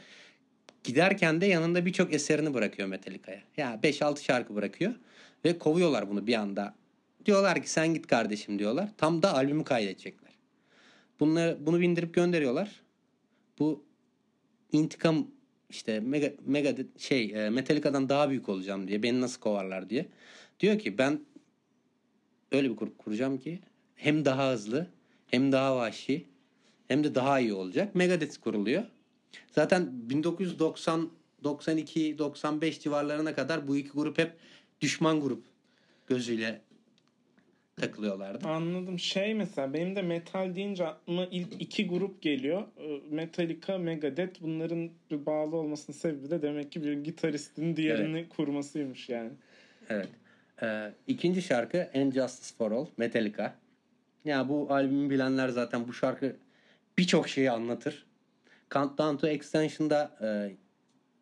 giderken 0.84 1.40
de 1.40 1.46
yanında 1.46 1.86
birçok 1.86 2.14
eserini 2.14 2.54
bırakıyor 2.54 2.88
Metallica'ya. 2.88 3.42
Ya 3.56 3.80
5-6 3.82 4.22
şarkı 4.22 4.54
bırakıyor 4.54 4.94
ve 5.44 5.58
kovuyorlar 5.58 6.10
bunu 6.10 6.26
bir 6.26 6.34
anda. 6.34 6.74
Diyorlar 7.26 7.62
ki 7.62 7.70
sen 7.70 7.94
git 7.94 8.06
kardeşim 8.06 8.58
diyorlar. 8.58 8.88
Tam 8.96 9.22
da 9.22 9.34
albümü 9.34 9.64
kaydedecekler. 9.64 10.32
Bunları, 11.20 11.58
bunu 11.60 11.80
bindirip 11.80 12.14
gönderiyorlar. 12.14 12.80
Bu 13.58 13.84
intikam 14.72 15.26
işte 15.70 16.00
mega, 16.00 16.32
mega 16.46 16.74
şey 16.98 17.32
e, 17.34 17.50
Metallica'dan 17.50 18.08
daha 18.08 18.30
büyük 18.30 18.48
olacağım 18.48 18.88
diye 18.88 19.02
beni 19.02 19.20
nasıl 19.20 19.40
kovarlar 19.40 19.90
diye. 19.90 20.06
Diyor 20.60 20.78
ki 20.78 20.98
ben 20.98 21.20
öyle 22.52 22.70
bir 22.70 22.76
grup 22.76 22.98
kuracağım 22.98 23.38
ki 23.38 23.60
hem 23.94 24.24
daha 24.24 24.52
hızlı 24.52 24.86
hem 25.26 25.52
daha 25.52 25.76
vahşi 25.76 26.26
hem 26.88 27.04
de 27.04 27.14
daha 27.14 27.40
iyi 27.40 27.52
olacak. 27.52 27.94
Megadeth 27.94 28.40
kuruluyor. 28.40 28.84
Zaten 29.52 30.10
1990 30.10 31.10
92 31.44 32.18
95 32.18 32.80
civarlarına 32.80 33.34
kadar 33.34 33.68
bu 33.68 33.76
iki 33.76 33.90
grup 33.90 34.18
hep 34.18 34.32
düşman 34.80 35.20
grup 35.20 35.44
gözüyle 36.06 36.60
takılıyorlardı. 37.76 38.48
Anladım. 38.48 38.98
Şey 38.98 39.34
mesela 39.34 39.74
benim 39.74 39.96
de 39.96 40.02
metal 40.02 40.54
deyince 40.54 40.86
aklıma 40.86 41.26
ilk 41.30 41.62
iki 41.62 41.86
grup 41.86 42.22
geliyor. 42.22 42.62
Ee, 42.78 43.00
Metallica, 43.10 43.78
Megadeth. 43.78 44.42
Bunların 44.42 44.90
bir 45.10 45.26
bağlı 45.26 45.56
olmasının 45.56 45.96
sebebi 45.96 46.30
de 46.30 46.42
demek 46.42 46.72
ki 46.72 46.82
bir 46.82 46.92
gitaristin 47.04 47.76
diğerini 47.76 48.28
kurmasıymış 48.28 49.08
yani. 49.08 49.30
Evet. 49.88 50.08
Ee, 50.62 50.92
ikinci 51.06 51.42
şarkı 51.42 51.90
And 51.94 52.12
Justice 52.12 52.54
for 52.58 52.72
All 52.72 52.86
Metallica. 52.96 53.54
Ya 54.24 54.48
bu 54.48 54.66
albümü 54.70 55.10
bilenler 55.10 55.48
zaten 55.48 55.88
bu 55.88 55.92
şarkı 55.92 56.36
birçok 56.98 57.28
şeyi 57.28 57.50
anlatır. 57.50 58.06
Countdown 58.70 59.16
to 59.16 59.26
Extension'da 59.26 60.16
e, 60.22 60.56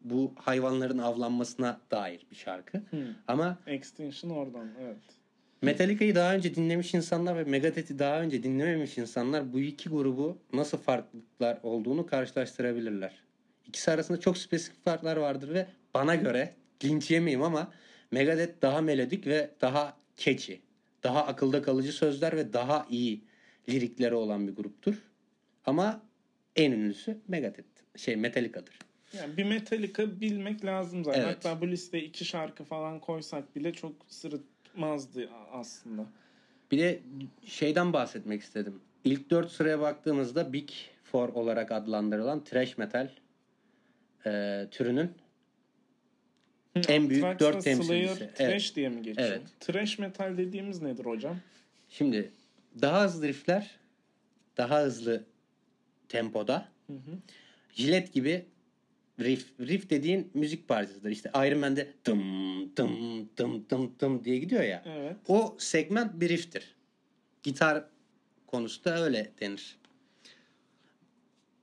bu 0.01 0.33
hayvanların 0.37 0.99
avlanmasına 0.99 1.81
dair 1.91 2.27
bir 2.31 2.37
şarkı. 2.37 2.79
Hmm. 2.91 3.01
Ama 3.29 3.59
Extinction 3.67 4.31
oradan 4.31 4.69
evet. 4.83 5.22
Metallica'yı 5.63 6.15
daha 6.15 6.35
önce 6.35 6.55
dinlemiş 6.55 6.95
insanlar 6.95 7.37
ve 7.37 7.45
Megadeth'i 7.45 7.99
daha 7.99 8.21
önce 8.21 8.43
dinlememiş 8.43 8.99
insanlar 8.99 9.53
bu 9.53 9.61
iki 9.61 9.89
grubu 9.89 10.39
nasıl 10.53 10.79
farklılıklar 10.79 11.59
olduğunu 11.63 12.07
karşılaştırabilirler. 12.07 13.23
İkisi 13.67 13.91
arasında 13.91 14.21
çok 14.21 14.39
spesifik 14.39 14.85
farklar 14.85 15.17
vardır 15.17 15.55
ve 15.55 15.67
bana 15.95 16.15
göre 16.15 16.55
linç 16.85 17.11
yemeyeyim 17.11 17.43
ama 17.43 17.73
Megadeth 18.11 18.63
daha 18.63 18.81
melodik 18.81 19.27
ve 19.27 19.51
daha 19.61 19.97
catchy. 20.17 20.59
Daha 21.03 21.27
akılda 21.27 21.63
kalıcı 21.63 21.93
sözler 21.93 22.37
ve 22.37 22.53
daha 22.53 22.87
iyi 22.91 23.25
lirikleri 23.69 24.15
olan 24.15 24.49
bir 24.49 24.55
gruptur. 24.55 24.95
Ama 25.67 26.03
en 26.57 26.73
ünlüsü 26.73 27.19
Megadeth. 27.29 27.69
Şey 27.97 28.17
Metallica'dır. 28.17 28.79
Yani 29.19 29.37
bir 29.37 29.45
Metallica 29.45 30.21
bilmek 30.21 30.65
lazım 30.65 31.05
zaten. 31.05 31.21
Evet. 31.21 31.37
Hatta 31.37 31.61
bu 31.61 31.69
listeye 31.69 32.05
iki 32.05 32.25
şarkı 32.25 32.65
falan 32.65 33.01
koysak 33.01 33.57
bile 33.57 33.73
çok 33.73 33.93
sırıtmazdı 34.73 35.29
aslında. 35.53 36.07
Bir 36.71 36.79
de 36.79 37.01
şeyden 37.45 37.93
bahsetmek 37.93 38.43
istedim. 38.43 38.81
İlk 39.05 39.31
dört 39.31 39.51
sıraya 39.51 39.81
baktığımızda 39.81 40.53
Big 40.53 40.69
Four 41.05 41.29
olarak 41.29 41.73
adlandırılan 41.73 42.45
thrash 42.45 42.79
metal 42.79 43.09
e, 44.27 44.67
türünün 44.71 45.13
En 46.89 47.11
büyük 47.11 47.25
Anthrax 47.25 47.41
dört 47.55 47.65
temsilcisi. 47.65 48.15
Slayer 48.17 48.31
Evet. 48.37 48.37
trash 48.37 48.77
diye 48.77 48.89
mi 48.89 49.03
geçiyor? 49.03 49.29
Evet. 49.29 49.43
Trash 49.61 49.99
metal 49.99 50.37
dediğimiz 50.39 50.83
nedir 50.83 51.05
hocam? 51.05 51.37
Şimdi 51.89 52.33
daha 52.83 53.05
hızlı 53.05 53.29
riffler, 53.29 53.71
daha 54.57 54.81
hızlı 54.81 55.25
tempoda, 56.09 56.69
Hı 56.87 56.93
hı. 56.93 57.19
jilet 57.73 58.13
gibi 58.13 58.47
riff. 59.21 59.61
Riff 59.61 59.91
dediğin 59.91 60.31
müzik 60.35 60.69
parçasıdır. 60.69 61.11
İşte 61.11 61.31
Iron 61.35 61.59
Man'de 61.59 61.93
dım 62.07 62.23
dım 62.77 63.29
dım 63.37 63.67
dım 63.71 63.95
dım 64.01 64.25
diye 64.25 64.39
gidiyor 64.39 64.63
ya. 64.63 64.83
Evet. 64.87 65.17
O 65.29 65.57
segment 65.59 66.21
bir 66.21 66.29
rifftir. 66.29 66.75
Gitar 67.43 67.85
konusu 68.47 68.85
da 68.85 69.05
öyle 69.05 69.33
denir. 69.41 69.77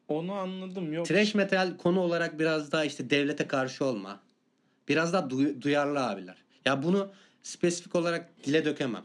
Onu 0.08 0.34
anladım. 0.34 0.94
Yok. 0.94 1.06
Trash 1.06 1.36
metal 1.36 1.78
konu 1.78 2.00
olarak 2.00 2.40
biraz 2.40 2.72
daha 2.72 2.86
işte 2.86 3.10
devlete 3.10 3.48
karşı 3.48 3.86
olma. 3.86 4.20
Biraz 4.88 5.14
daha 5.14 5.30
duy- 5.30 5.62
duyarlı 5.62 6.08
abiler. 6.08 6.38
Ya 6.66 6.84
bunu 6.84 7.12
spesifik 7.44 7.96
olarak 7.96 8.44
dile 8.46 8.66
dökemem. 8.66 9.04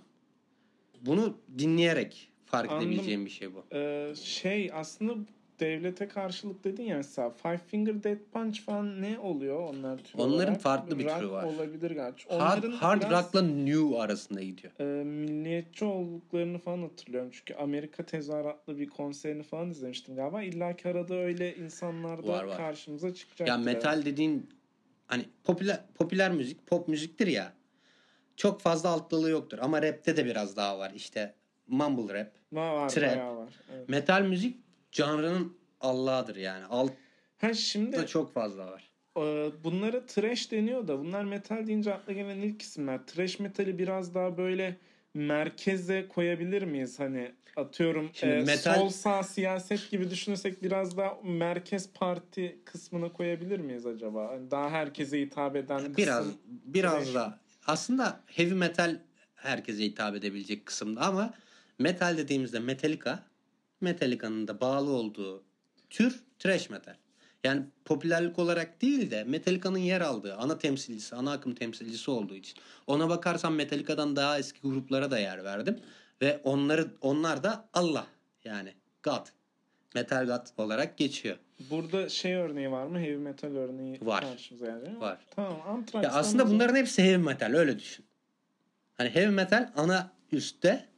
Bunu 1.00 1.38
dinleyerek 1.58 2.28
fark 2.46 2.70
Anladım. 2.70 2.88
edebileceğim 2.88 3.24
bir 3.24 3.30
şey 3.30 3.54
bu. 3.54 3.64
Ee, 3.72 4.12
şey 4.22 4.70
aslında 4.74 5.14
devlete 5.60 6.08
karşılık 6.08 6.64
dedin 6.64 6.82
ya 6.82 6.96
mesela 6.96 7.30
Five 7.30 7.58
Finger 7.58 8.02
Death 8.02 8.20
Punch 8.32 8.60
falan 8.60 9.02
ne 9.02 9.18
oluyor 9.18 9.60
onlar 9.60 9.98
tür 9.98 10.18
Onların 10.18 10.34
olarak? 10.48 10.60
farklı 10.60 10.98
bir 10.98 11.04
Rock 11.04 11.18
türü 11.18 11.30
var. 11.30 11.44
olabilir 11.44 11.90
gerçi. 11.90 12.28
Hard, 12.28 12.40
Onların 12.62 12.72
hard 12.76 13.00
biraz, 13.02 13.24
rock'la 13.26 13.42
new 13.42 13.98
arasında 13.98 14.42
gidiyor. 14.42 14.72
e, 14.80 15.04
milliyetçi 15.04 15.84
olduklarını 15.84 16.58
falan 16.58 16.82
hatırlıyorum. 16.82 17.30
Çünkü 17.32 17.54
Amerika 17.54 18.02
tezahüratlı 18.02 18.78
bir 18.78 18.86
konserini 18.88 19.42
falan 19.42 19.70
izlemiştim 19.70 20.16
galiba. 20.16 20.42
İlla 20.42 20.76
ki 20.76 20.88
arada 20.88 21.14
öyle 21.14 21.56
insanlar 21.56 22.26
da 22.26 22.28
Var, 22.32 22.44
var. 22.44 22.56
karşımıza 22.56 23.14
çıkacak. 23.14 23.48
Ya 23.48 23.56
metal 23.58 24.04
dediğin 24.04 24.50
hani 25.06 25.24
popüler 25.44 25.80
popüler 25.94 26.30
müzik, 26.32 26.66
pop 26.66 26.88
müziktir 26.88 27.26
ya. 27.26 27.52
Çok 28.36 28.60
fazla 28.60 28.88
alt 28.88 29.10
dalı 29.10 29.30
yoktur 29.30 29.58
ama 29.62 29.82
rapte 29.82 30.16
de 30.16 30.24
biraz 30.24 30.56
daha 30.56 30.78
var. 30.78 30.92
İşte 30.94 31.34
mumble 31.66 32.14
rap. 32.14 32.32
var, 32.52 32.88
trap. 32.88 33.16
var. 33.36 33.52
Evet. 33.74 33.88
Metal 33.88 34.22
müzik 34.22 34.63
canrının 34.94 35.56
Allah'ıdır 35.80 36.36
yani. 36.36 36.64
Altta 36.64 36.94
Ha 37.38 37.54
şimdi 37.54 38.06
çok 38.06 38.34
fazla 38.34 38.66
var. 38.66 38.90
Ee, 39.18 39.50
bunlara 39.64 40.06
trash 40.06 40.50
deniyor 40.50 40.88
da 40.88 40.98
bunlar 40.98 41.24
metal 41.24 41.66
deyince 41.66 41.94
akla 41.94 42.12
gelen 42.12 42.36
ilk 42.36 42.62
isimler. 42.62 43.06
Trash 43.06 43.38
metali 43.40 43.78
biraz 43.78 44.14
daha 44.14 44.36
böyle 44.36 44.76
merkeze 45.14 46.08
koyabilir 46.08 46.62
miyiz? 46.62 47.00
Hani 47.00 47.32
atıyorum 47.56 48.10
Şimdi 48.12 48.32
e, 48.32 48.42
metal- 48.44 48.74
sol 48.74 48.88
sağ 48.88 49.22
siyaset 49.22 49.90
gibi 49.90 50.10
düşünürsek 50.10 50.62
biraz 50.62 50.96
daha 50.96 51.18
merkez 51.24 51.92
parti 51.92 52.58
kısmına 52.64 53.12
koyabilir 53.12 53.60
miyiz 53.60 53.86
acaba? 53.86 54.28
Hani 54.28 54.50
daha 54.50 54.70
herkese 54.70 55.20
hitap 55.20 55.56
eden 55.56 55.78
kısım. 55.78 55.96
Biraz 55.96 56.26
biraz 56.48 57.04
trash. 57.04 57.14
da 57.14 57.38
aslında 57.66 58.20
heavy 58.26 58.54
metal 58.54 58.98
herkese 59.34 59.84
hitap 59.84 60.16
edebilecek 60.16 60.66
kısımda 60.66 61.00
ama 61.00 61.34
metal 61.78 62.16
dediğimizde 62.18 62.58
Metallica 62.60 63.22
Metallica'nın 63.84 64.48
da 64.48 64.60
bağlı 64.60 64.90
olduğu 64.90 65.42
tür 65.90 66.22
thrash 66.38 66.70
metal. 66.70 66.94
Yani 67.44 67.62
popülerlik 67.84 68.38
olarak 68.38 68.82
değil 68.82 69.10
de 69.10 69.24
Metallica'nın 69.24 69.78
yer 69.78 70.00
aldığı 70.00 70.34
ana 70.34 70.58
temsilcisi, 70.58 71.16
ana 71.16 71.32
akım 71.32 71.54
temsilcisi 71.54 72.10
olduğu 72.10 72.34
için. 72.34 72.58
Ona 72.86 73.08
bakarsan 73.08 73.52
Metallica'dan 73.52 74.16
daha 74.16 74.38
eski 74.38 74.60
gruplara 74.60 75.10
da 75.10 75.18
yer 75.18 75.44
verdim 75.44 75.78
ve 76.22 76.40
onları 76.44 76.86
onlar 77.00 77.42
da 77.42 77.68
Allah 77.74 78.06
yani 78.44 78.72
God. 79.02 79.26
Metal 79.94 80.26
God 80.26 80.64
olarak 80.64 80.98
geçiyor. 80.98 81.36
Burada 81.70 82.08
şey 82.08 82.34
örneği 82.34 82.70
var 82.70 82.86
mı? 82.86 82.98
Heavy 82.98 83.16
metal 83.16 83.56
örneği 83.56 83.98
Var. 84.02 84.20
karşımıza 84.20 84.66
yani. 84.66 85.00
Var. 85.00 85.18
Tamam. 85.36 85.84
Ya 85.94 86.10
aslında 86.12 86.50
bunların 86.50 86.76
hepsi 86.76 87.02
heavy 87.02 87.16
metal 87.16 87.54
öyle 87.54 87.78
düşün. 87.78 88.04
Hani 88.94 89.08
heavy 89.08 89.30
metal 89.30 89.72
ana 89.76 90.10
üstte. 90.32 90.88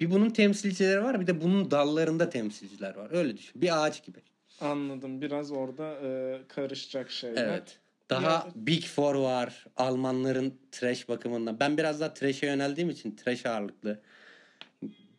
Bir 0.00 0.10
bunun 0.10 0.30
temsilcileri 0.30 1.02
var 1.04 1.20
bir 1.20 1.26
de 1.26 1.40
bunun 1.40 1.70
dallarında 1.70 2.30
temsilciler 2.30 2.94
var. 2.96 3.08
Öyle 3.10 3.36
düşün. 3.36 3.62
Bir 3.62 3.84
ağaç 3.86 4.04
gibi. 4.06 4.18
Anladım. 4.60 5.22
Biraz 5.22 5.52
orada 5.52 5.94
e, 6.04 6.38
karışacak 6.48 7.10
şeyler. 7.10 7.44
Evet. 7.48 7.78
Daha 8.10 8.30
Ya- 8.30 8.46
Big 8.54 8.84
Four 8.84 9.14
var. 9.14 9.64
Almanların 9.76 10.54
trash 10.72 11.08
bakımından. 11.08 11.60
Ben 11.60 11.76
biraz 11.78 12.00
daha 12.00 12.14
trash'e 12.14 12.46
yöneldiğim 12.46 12.90
için 12.90 13.16
trash 13.16 13.46
ağırlıklı 13.46 14.00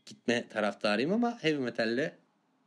gitme 0.05 0.47
taraftarıyım 0.49 1.13
ama 1.13 1.37
heavy 1.43 1.57
metalle 1.57 2.15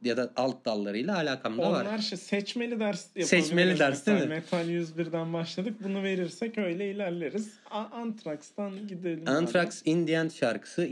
ya 0.02 0.16
da 0.16 0.32
alt 0.36 0.64
dallarıyla 0.64 1.16
alakam 1.16 1.58
da 1.58 1.62
Onlar 1.62 1.84
var. 1.86 1.98
şey 1.98 2.18
seçmeli 2.18 2.80
ders. 2.80 3.06
Seçmeli 3.24 3.78
ders 3.78 4.06
değil 4.06 4.20
mi? 4.20 4.26
Metal 4.26 4.68
101'den 4.68 5.32
başladık. 5.32 5.74
Bunu 5.84 6.02
verirsek 6.02 6.58
öyle 6.58 6.90
ilerleriz. 6.90 7.54
A- 7.70 7.78
Anthrax'tan 7.84 8.88
gidelim. 8.88 9.22
abi. 9.22 9.30
Anthrax 9.30 9.82
Indian 9.84 10.28
şarkısı 10.28 10.84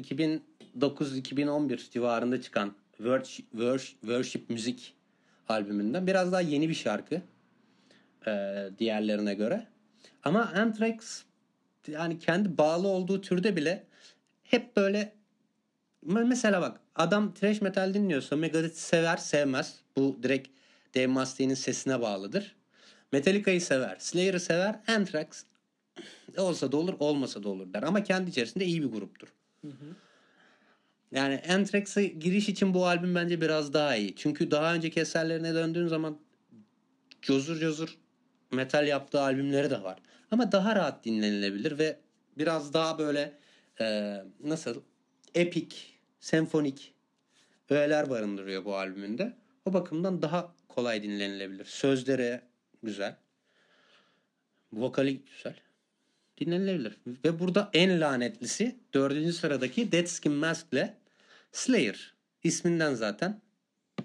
2009-2011 0.81 1.91
civarında 1.91 2.43
çıkan 2.43 2.75
Worship, 2.97 3.51
Worship, 3.51 4.01
Worship 4.01 4.51
Müzik 4.51 4.95
albümünden. 5.49 6.07
Biraz 6.07 6.33
daha 6.33 6.41
yeni 6.41 6.69
bir 6.69 6.75
şarkı 6.75 7.23
e, 8.27 8.65
diğerlerine 8.79 9.35
göre. 9.35 9.67
Ama 10.25 10.53
Anthrax 10.57 11.23
yani 11.89 12.19
kendi 12.19 12.59
bağlı 12.59 12.89
olduğu 12.89 13.21
türde 13.21 13.57
bile 13.57 13.85
hep 14.43 14.77
böyle 14.77 15.13
mesela 16.03 16.61
bak 16.61 16.81
adam 16.95 17.35
thrash 17.35 17.61
metal 17.61 17.95
dinliyorsa 17.95 18.37
Megadeth'i 18.37 18.81
sever 18.81 19.17
sevmez. 19.17 19.81
Bu 19.97 20.19
direkt 20.23 20.49
Dave 20.95 21.07
Mustaine'in 21.07 21.55
sesine 21.55 22.01
bağlıdır. 22.01 22.57
Metallica'yı 23.13 23.61
sever. 23.61 23.97
Slayer'ı 23.99 24.41
sever. 24.41 24.81
Anthrax 24.89 25.45
olsa 26.37 26.73
da 26.73 26.77
olur 26.77 26.95
olmasa 26.99 27.43
da 27.43 27.49
olur 27.49 27.73
der. 27.73 27.83
Ama 27.83 28.03
kendi 28.03 28.31
içerisinde 28.31 28.65
iyi 28.65 28.83
bir 28.83 28.89
gruptur. 28.89 29.29
Yani 31.13 31.43
Anthrax'a 31.49 32.03
giriş 32.03 32.49
için 32.49 32.75
bu 32.75 32.87
albüm 32.87 33.15
bence 33.15 33.41
biraz 33.41 33.73
daha 33.73 33.97
iyi. 33.97 34.17
Çünkü 34.17 34.51
daha 34.51 34.75
önceki 34.75 35.01
eserlerine 35.01 35.55
döndüğün 35.55 35.87
zaman 35.87 36.19
cozur 37.23 37.61
cozur 37.61 37.99
metal 38.53 38.87
yaptığı 38.87 39.21
albümleri 39.21 39.71
de 39.71 39.83
var. 39.83 39.99
Ama 40.31 40.53
daha 40.53 40.77
rahat 40.77 41.05
dinlenilebilir 41.05 41.79
ve 41.79 41.99
biraz 42.39 42.75
daha 42.75 42.99
böyle 42.99 43.33
e, 43.81 44.17
nasıl 44.45 44.83
epik, 45.35 45.99
senfonik 46.21 46.95
öğeler 47.71 48.11
barındırıyor 48.11 48.65
bu 48.65 48.77
albümünde. 48.77 49.37
O 49.65 49.73
bakımdan 49.73 50.23
daha 50.23 50.55
kolay 50.69 51.03
dinlenilebilir. 51.03 51.65
Sözleri 51.65 52.41
güzel. 52.83 53.17
Vokali 54.73 55.21
güzel. 55.25 55.57
Dinlenilebilir. 56.41 56.97
Ve 57.25 57.39
burada 57.39 57.71
en 57.73 58.01
lanetlisi 58.01 58.77
dördüncü 58.95 59.33
sıradaki 59.33 59.93
Dead 59.93 60.07
Skin 60.07 60.33
Mask'le 60.33 60.98
Slayer. 61.53 62.15
İsminden 62.45 62.95
zaten 62.95 63.43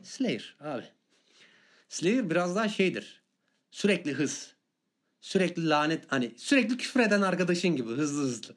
Slayer 0.03 0.55
abi. 0.59 0.85
Slayer 1.89 2.29
biraz 2.29 2.55
daha 2.55 2.69
şeydir. 2.69 3.23
Sürekli 3.71 4.13
hız. 4.13 4.53
Sürekli 5.21 5.69
lanet 5.69 6.11
hani 6.11 6.33
sürekli 6.37 6.77
küfür 6.77 6.99
eden 6.99 7.21
arkadaşın 7.21 7.75
gibi 7.75 7.89
hızlı 7.89 8.21
hızlı. 8.23 8.55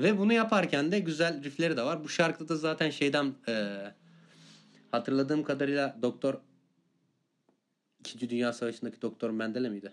Ve 0.00 0.18
bunu 0.18 0.32
yaparken 0.32 0.92
de 0.92 0.98
güzel 0.98 1.44
riffleri 1.44 1.76
de 1.76 1.82
var. 1.82 2.04
Bu 2.04 2.08
şarkıda 2.08 2.48
da 2.48 2.56
zaten 2.56 2.90
şeyden 2.90 3.34
e, 3.48 3.84
hatırladığım 4.90 5.44
kadarıyla 5.44 5.98
Doktor 6.02 6.40
İkinci 8.00 8.30
Dünya 8.30 8.52
Savaşı'ndaki 8.52 9.02
Doktor 9.02 9.30
Mendele 9.30 9.68
miydi? 9.68 9.92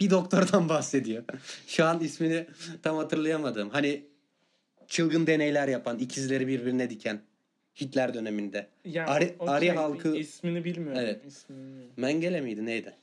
Bir 0.00 0.10
doktordan 0.10 0.68
bahsediyor. 0.68 1.24
Şu 1.66 1.84
an 1.84 2.00
ismini 2.00 2.46
tam 2.82 2.96
hatırlayamadım. 2.96 3.70
Hani 3.70 4.06
çılgın 4.92 5.26
deneyler 5.26 5.68
yapan, 5.68 5.98
ikizleri 5.98 6.46
birbirine 6.46 6.90
diken. 6.90 7.20
Hitler 7.80 8.14
döneminde. 8.14 8.66
Yani 8.84 9.10
Ari, 9.10 9.34
okey, 9.38 9.54
Ari 9.54 9.70
halkı 9.70 10.16
ismini 10.16 10.64
bilmiyorum. 10.64 10.98
Evet. 11.02 11.26
İsmini. 11.26 11.84
Mengele 11.96 12.40
miydi 12.40 12.66
neydi? 12.66 12.94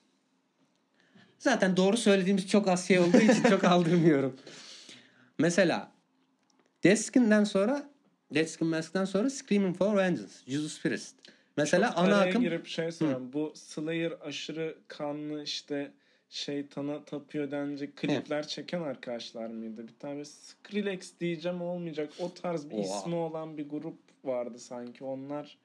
Zaten 1.39 1.77
doğru 1.77 1.97
söylediğimiz 1.97 2.47
çok 2.47 2.67
az 2.67 2.87
şey 2.87 2.99
olduğu 2.99 3.17
için 3.17 3.43
çok 3.49 3.63
aldırmıyorum. 3.73 4.35
Mesela 5.37 5.91
Deskin'den 6.83 7.43
sonra 7.43 7.89
Deskin 8.33 8.67
Mask'tan 8.67 9.05
sonra 9.05 9.29
Screaming 9.29 9.77
for 9.77 9.97
Vengeance, 9.97 10.33
Judas 10.47 10.81
Priest. 10.81 11.15
Mesela 11.57 11.87
Çok 11.87 11.97
ana 11.97 12.19
akım 12.19 12.41
girip 12.41 12.67
şey 12.67 12.91
sorayım. 12.91 13.33
Bu 13.33 13.53
Slayer 13.55 14.13
aşırı 14.21 14.77
kanlı 14.87 15.43
işte 15.43 15.91
şeytana 16.29 17.03
tapıyor 17.05 17.51
denecek 17.51 17.97
klipler 17.97 18.47
çeken 18.47 18.81
arkadaşlar 18.81 19.47
mıydı? 19.47 19.87
Bir 19.87 19.93
tane 19.99 20.25
Skrillex 20.25 21.11
diyeceğim 21.19 21.61
olmayacak. 21.61 22.13
O 22.19 22.33
tarz 22.33 22.69
bir 22.69 22.75
Oha. 22.75 22.81
ismi 22.99 23.15
olan 23.15 23.57
bir 23.57 23.69
grup 23.69 23.97
vardı 24.23 24.59
sanki. 24.59 25.03
Onlar 25.03 25.57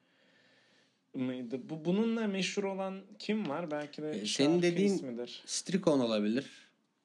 mıydı? 1.13 1.59
Bu 1.69 1.85
bununla 1.85 2.27
meşhur 2.27 2.63
olan 2.63 3.01
kim 3.19 3.49
var? 3.49 3.71
Belki 3.71 4.01
de 4.01 4.09
Ee, 4.11 4.25
senin 4.25 4.61
dediğin- 4.61 4.93
ismidir. 4.95 5.43
Stricon 5.45 5.99
olabilir. 5.99 6.51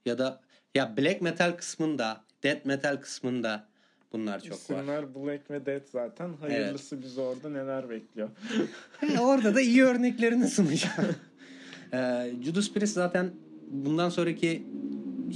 Ya 0.07 0.19
da 0.19 0.41
ya 0.75 0.97
black 0.97 1.23
metal 1.23 1.53
kısmında, 1.53 2.25
death 2.43 2.67
metal 2.67 2.97
kısmında 2.97 3.69
bunlar 4.13 4.41
çok 4.41 4.71
var. 4.71 4.79
İsimler 4.79 5.15
Black 5.15 5.51
ve 5.51 5.67
Dead 5.67 5.87
zaten. 5.93 6.33
Hayırlısı 6.33 7.03
bizi 7.03 7.21
orada 7.21 7.51
neler 7.51 7.91
bekliyor. 7.91 8.31
He, 9.01 9.21
orada 9.21 9.55
da 9.55 9.61
iyi 9.61 9.85
örneklerini 9.85 10.49
sunacağım. 10.49 11.15
ee, 11.93 12.31
Judas 12.43 12.73
Priest 12.73 12.95
zaten 12.95 13.31
bundan 13.71 14.09
sonraki 14.09 14.67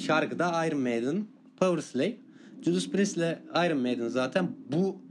şarkıda 0.06 0.66
Iron 0.66 0.80
Maiden, 0.80 1.26
Power 1.56 1.82
Slave. 1.82 2.16
Judas 2.62 2.88
Priest 2.88 3.16
ile 3.16 3.42
Iron 3.66 3.78
Maiden 3.78 4.08
zaten 4.08 4.48
bu 4.68 5.02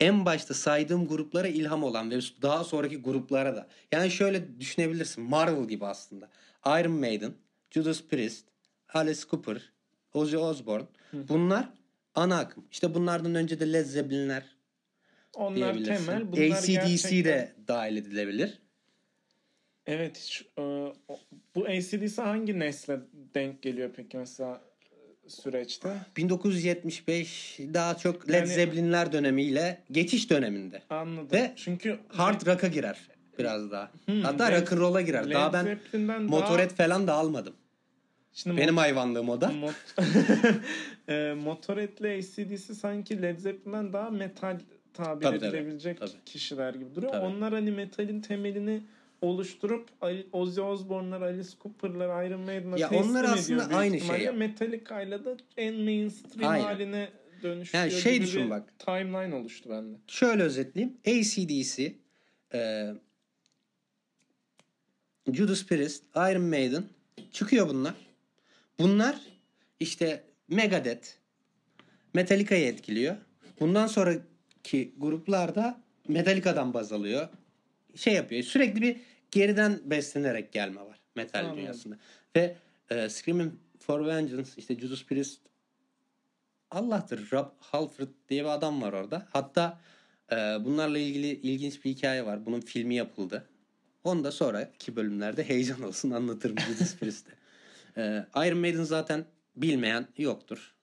en 0.00 0.24
başta 0.24 0.54
saydığım 0.54 1.08
gruplara 1.08 1.48
ilham 1.48 1.84
olan 1.84 2.10
ve 2.10 2.18
daha 2.42 2.64
sonraki 2.64 2.96
gruplara 2.96 3.56
da. 3.56 3.66
Yani 3.92 4.10
şöyle 4.10 4.60
düşünebilirsin. 4.60 5.24
Marvel 5.24 5.68
gibi 5.68 5.86
aslında. 5.86 6.28
Iron 6.66 6.92
Maiden, 6.92 7.32
Judas 7.70 8.02
Priest, 8.02 8.46
Alice 8.94 9.20
Cooper, 9.30 9.72
Ozzy 10.14 10.36
Osbourne. 10.36 10.86
Bunlar 11.12 11.68
ana 12.14 12.38
akım. 12.38 12.64
İşte 12.70 12.94
bunlardan 12.94 13.34
önce 13.34 13.60
de 13.60 13.72
Led 13.72 13.86
Zeppelin'ler 13.86 14.44
Onlar 15.34 15.56
diyebilirsin. 15.56 16.06
temel. 16.06 16.32
Bunlar 16.32 16.56
ACDC 16.58 16.72
gerçekten... 16.72 17.24
de 17.24 17.54
dahil 17.68 17.96
edilebilir. 17.96 18.58
Evet. 19.90 20.18
Hiç, 20.18 20.42
e, 20.58 20.62
bu 21.54 21.66
ACDC 21.66 22.22
hangi 22.22 22.58
nesle 22.58 23.00
denk 23.34 23.62
geliyor 23.62 23.90
peki 23.96 24.16
mesela 24.16 24.60
e, 25.26 25.28
süreçte? 25.30 25.96
1975 26.16 27.58
daha 27.74 27.96
çok 27.96 28.28
Led 28.28 28.34
Yani- 28.34 28.46
Zeppelin'ler 28.46 29.12
dönemiyle 29.12 29.82
geçiş 29.90 30.30
döneminde. 30.30 30.82
Anladım. 30.90 31.28
Ve 31.38 31.52
Çünkü 31.56 31.98
Hard 32.08 32.46
rock'a 32.46 32.66
girer 32.68 32.98
biraz 33.38 33.70
daha. 33.70 33.90
Hmm, 34.04 34.22
Hatta 34.22 34.52
rock 34.60 34.72
and 34.72 34.78
roll'a 34.80 35.00
girer. 35.00 35.26
Led 35.26 35.34
daha 35.34 35.52
ben 35.52 35.64
Zeppelin'den 35.64 36.22
Motorhead 36.22 36.70
falan 36.70 37.06
da 37.06 37.12
almadım. 37.14 37.54
Şimdi 38.32 38.56
Benim 38.56 38.76
hayvanlığım 38.76 39.28
o 39.28 39.40
da. 39.40 39.46
Mot- 39.52 40.02
e, 41.08 41.34
Motorhead'le 41.34 42.18
ACDC 42.18 42.74
sanki 42.74 43.22
Led 43.22 43.38
Zeppelin'den 43.38 43.92
daha 43.92 44.10
metal 44.10 44.58
tabir 44.94 45.22
Tabii, 45.22 45.38
tabii, 45.38 45.46
edilebilecek 45.56 46.00
tabii. 46.00 46.10
kişiler 46.26 46.74
gibi 46.74 46.94
duruyor. 46.94 47.12
Tabii. 47.12 47.24
Onlar 47.26 47.52
hani 47.52 47.70
metalin 47.70 48.20
temelini 48.20 48.82
oluşturup 49.22 49.88
Ozzy 50.32 50.60
Osbourne'lar, 50.60 51.20
Alice 51.22 51.48
Cooper'lar, 51.62 52.24
Iron 52.26 52.40
Maiden'a 52.40 52.78
Ya 52.78 52.88
teslim 52.88 53.10
onlar 53.10 53.24
aslında 53.24 53.64
aynı 53.76 53.96
ihtimalle. 53.96 54.16
şey 54.18 54.26
yap- 54.26 54.36
Metallica'yla 54.36 55.24
da 55.24 55.36
en 55.56 55.74
mainstream 55.74 56.50
Aynen. 56.50 56.64
haline 56.64 57.08
dönüşüyor 57.42 57.84
Yani 57.84 57.92
şey 58.00 58.14
gibi 58.14 58.26
düşün 58.26 58.44
bir 58.46 58.50
bak. 58.50 58.78
timeline 58.78 59.34
oluştu 59.34 59.70
bende. 59.70 59.96
Şöyle 60.06 60.42
özetleyeyim. 60.42 60.96
ACDC, 61.06 61.94
e, 62.54 62.90
Judas 65.32 65.66
Priest, 65.66 66.04
Iron 66.16 66.42
Maiden 66.42 66.84
çıkıyor 67.32 67.68
bunlar. 67.68 67.94
Bunlar 68.78 69.16
işte 69.80 70.24
Megadeth, 70.48 71.08
Metallica'yı 72.14 72.66
etkiliyor. 72.66 73.16
Bundan 73.60 73.86
sonraki 73.86 74.92
gruplarda 74.98 75.80
Metallica'dan 76.08 76.74
baz 76.74 76.92
alıyor. 76.92 77.28
Şey 77.96 78.14
yapıyor. 78.14 78.42
Sürekli 78.42 78.82
bir 78.82 78.96
geriden 79.32 79.80
beslenerek 79.84 80.52
gelme 80.52 80.80
var 80.80 81.00
metal 81.16 81.40
Anladım. 81.40 81.56
dünyasında. 81.58 81.96
Ve 82.36 82.56
e, 82.90 83.08
Screaming 83.08 83.52
for 83.78 84.06
Vengeance 84.06 84.50
işte 84.56 84.74
Judas 84.78 85.04
Priest 85.04 85.40
Allah'tır. 86.70 87.30
Rob 87.32 87.46
Halford 87.58 88.08
diye 88.28 88.44
bir 88.44 88.48
adam 88.48 88.82
var 88.82 88.92
orada. 88.92 89.26
Hatta 89.30 89.80
e, 90.32 90.34
bunlarla 90.36 90.98
ilgili 90.98 91.26
ilginç 91.26 91.84
bir 91.84 91.90
hikaye 91.90 92.26
var. 92.26 92.46
Bunun 92.46 92.60
filmi 92.60 92.94
yapıldı. 92.94 93.44
Onu 94.04 94.24
da 94.24 94.32
sonraki 94.32 94.96
bölümlerde 94.96 95.48
heyecan 95.48 95.82
olsun 95.82 96.10
anlatırım 96.10 96.56
Judas 96.68 96.96
Priest'te. 96.96 97.32
E, 97.96 98.24
Iron 98.48 98.58
Maiden 98.58 98.82
zaten 98.84 99.24
bilmeyen 99.56 100.06
yoktur. 100.18 100.74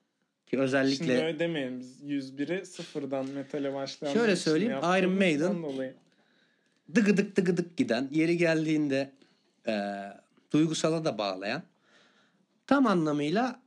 Ki 0.46 0.58
özellikle 0.58 0.96
Şimdi 0.96 1.12
öyle 1.12 1.38
demeyin. 1.38 1.80
Biz 1.80 2.02
101'i 2.02 2.66
sıfırdan 2.66 3.28
metale 3.30 3.74
başlayan 3.74 4.12
Şöyle 4.12 4.36
söyleyeyim, 4.36 4.72
Iron 4.78 5.12
Maiden- 5.12 5.62
dolayı. 5.62 5.94
Dıgıdık 6.94 7.36
dıgıdık 7.36 7.76
giden, 7.76 8.08
yeri 8.10 8.36
geldiğinde 8.36 9.12
e, 9.66 10.02
duygusala 10.52 11.04
da 11.04 11.18
bağlayan 11.18 11.62
tam 12.66 12.86
anlamıyla 12.86 13.60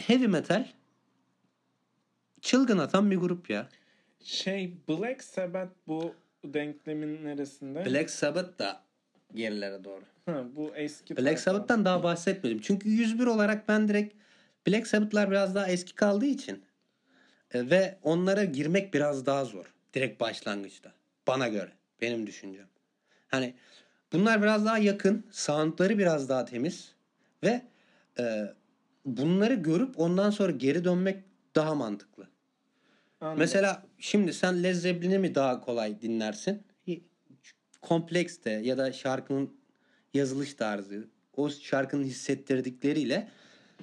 heavy 0.00 0.26
metal 0.26 0.66
çılgın 2.40 2.78
atan 2.78 3.10
bir 3.10 3.16
grup 3.16 3.50
ya. 3.50 3.68
Şey 4.24 4.74
Black 4.88 5.24
Sabbath 5.24 5.72
bu 5.86 6.14
denklemin 6.44 7.24
neresinde? 7.24 7.86
Black 7.86 8.10
Sabbath 8.10 8.58
da 8.58 8.80
gerilere 9.34 9.84
doğru. 9.84 10.02
Ha, 10.26 10.44
bu 10.56 10.76
eski 10.76 11.16
Black. 11.16 11.40
Sabbath'tan 11.40 11.84
daha 11.84 12.02
bahsetmedim. 12.02 12.60
Çünkü 12.60 12.88
101 12.88 13.26
olarak 13.26 13.68
ben 13.68 13.88
direkt 13.88 14.14
Black 14.68 14.86
Sabbath'lar 14.86 15.30
biraz 15.30 15.54
daha 15.54 15.68
eski 15.68 15.94
kaldığı 15.94 16.26
için 16.26 16.62
e, 17.54 17.70
ve 17.70 17.98
onlara 18.02 18.44
girmek 18.44 18.94
biraz 18.94 19.26
daha 19.26 19.44
zor. 19.44 19.74
Direkt 19.94 20.20
başlangıçta. 20.20 20.92
Bana 21.26 21.48
göre. 21.48 21.72
Benim 22.00 22.26
düşüncem. 22.26 22.66
Hani 23.28 23.54
bunlar 24.12 24.42
biraz 24.42 24.66
daha 24.66 24.78
yakın. 24.78 25.26
Soundları 25.30 25.98
biraz 25.98 26.28
daha 26.28 26.44
temiz. 26.44 26.94
Ve 27.42 27.62
e, 28.18 28.54
bunları 29.04 29.54
görüp 29.54 30.00
ondan 30.00 30.30
sonra 30.30 30.52
geri 30.52 30.84
dönmek 30.84 31.24
daha 31.54 31.74
mantıklı. 31.74 32.28
Anladım. 33.20 33.38
Mesela 33.38 33.82
şimdi 33.98 34.32
sen 34.32 34.62
Led 34.62 34.74
Zeppelin'i 34.74 35.18
mi 35.18 35.34
daha 35.34 35.60
kolay 35.60 36.00
dinlersin? 36.00 36.62
Komplekste 37.82 38.50
ya 38.50 38.78
da 38.78 38.92
şarkının 38.92 39.56
yazılış 40.14 40.54
tarzı, 40.54 41.08
o 41.36 41.50
şarkının 41.50 42.04
hissettirdikleriyle 42.04 43.28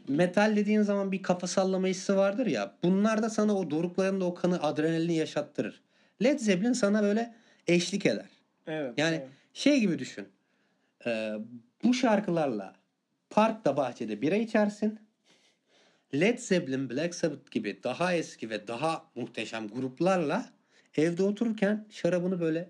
metal 0.08 0.56
dediğin 0.56 0.82
zaman 0.82 1.12
bir 1.12 1.24
kafa 1.24 1.48
sallama 1.48 1.88
hissi 1.88 2.16
vardır 2.16 2.46
ya. 2.46 2.76
Bunlar 2.84 3.24
da 3.24 3.30
sana 3.30 3.56
o 3.58 3.72
doruklarında 3.72 4.26
o 4.26 4.34
kanı 4.34 4.64
adrenalini 4.64 5.16
yaşattırır. 5.16 5.82
Led 6.24 6.40
Zeppelin 6.40 6.74
sana 6.74 7.04
böyle 7.04 7.34
eşlik 7.68 8.06
eder. 8.06 8.30
evet, 8.68 8.94
Yani 8.98 9.16
evet. 9.16 9.28
şey 9.54 9.80
gibi 9.80 10.00
düşün. 10.00 10.28
Ee, 11.06 11.34
bu 11.84 11.94
şarkılarla 11.94 12.76
parkta 13.30 13.78
bahçede 13.78 14.22
bira 14.22 14.36
içersin. 14.36 15.00
Led 16.14 16.40
Zeppelin, 16.40 16.90
Black 16.90 17.16
Sabbath 17.16 17.52
gibi 17.52 17.80
daha 17.84 18.14
eski 18.14 18.50
ve 18.50 18.68
daha 18.68 19.06
muhteşem 19.16 19.68
gruplarla 19.68 20.50
evde 20.98 21.24
otururken 21.24 21.88
şarabını 21.90 22.42
böyle 22.42 22.70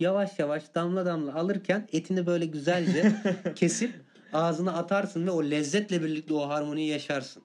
yavaş 0.00 0.38
yavaş 0.38 0.74
damla 0.74 1.06
damla 1.06 1.34
alırken 1.34 1.88
etini 1.92 2.26
böyle 2.26 2.46
güzelce 2.46 3.12
kesip 3.54 3.92
ağzına 4.32 4.72
atarsın 4.72 5.26
ve 5.26 5.30
o 5.30 5.44
lezzetle 5.44 6.02
birlikte 6.02 6.34
o 6.34 6.48
harmoniyi 6.48 6.88
yaşarsın. 6.88 7.42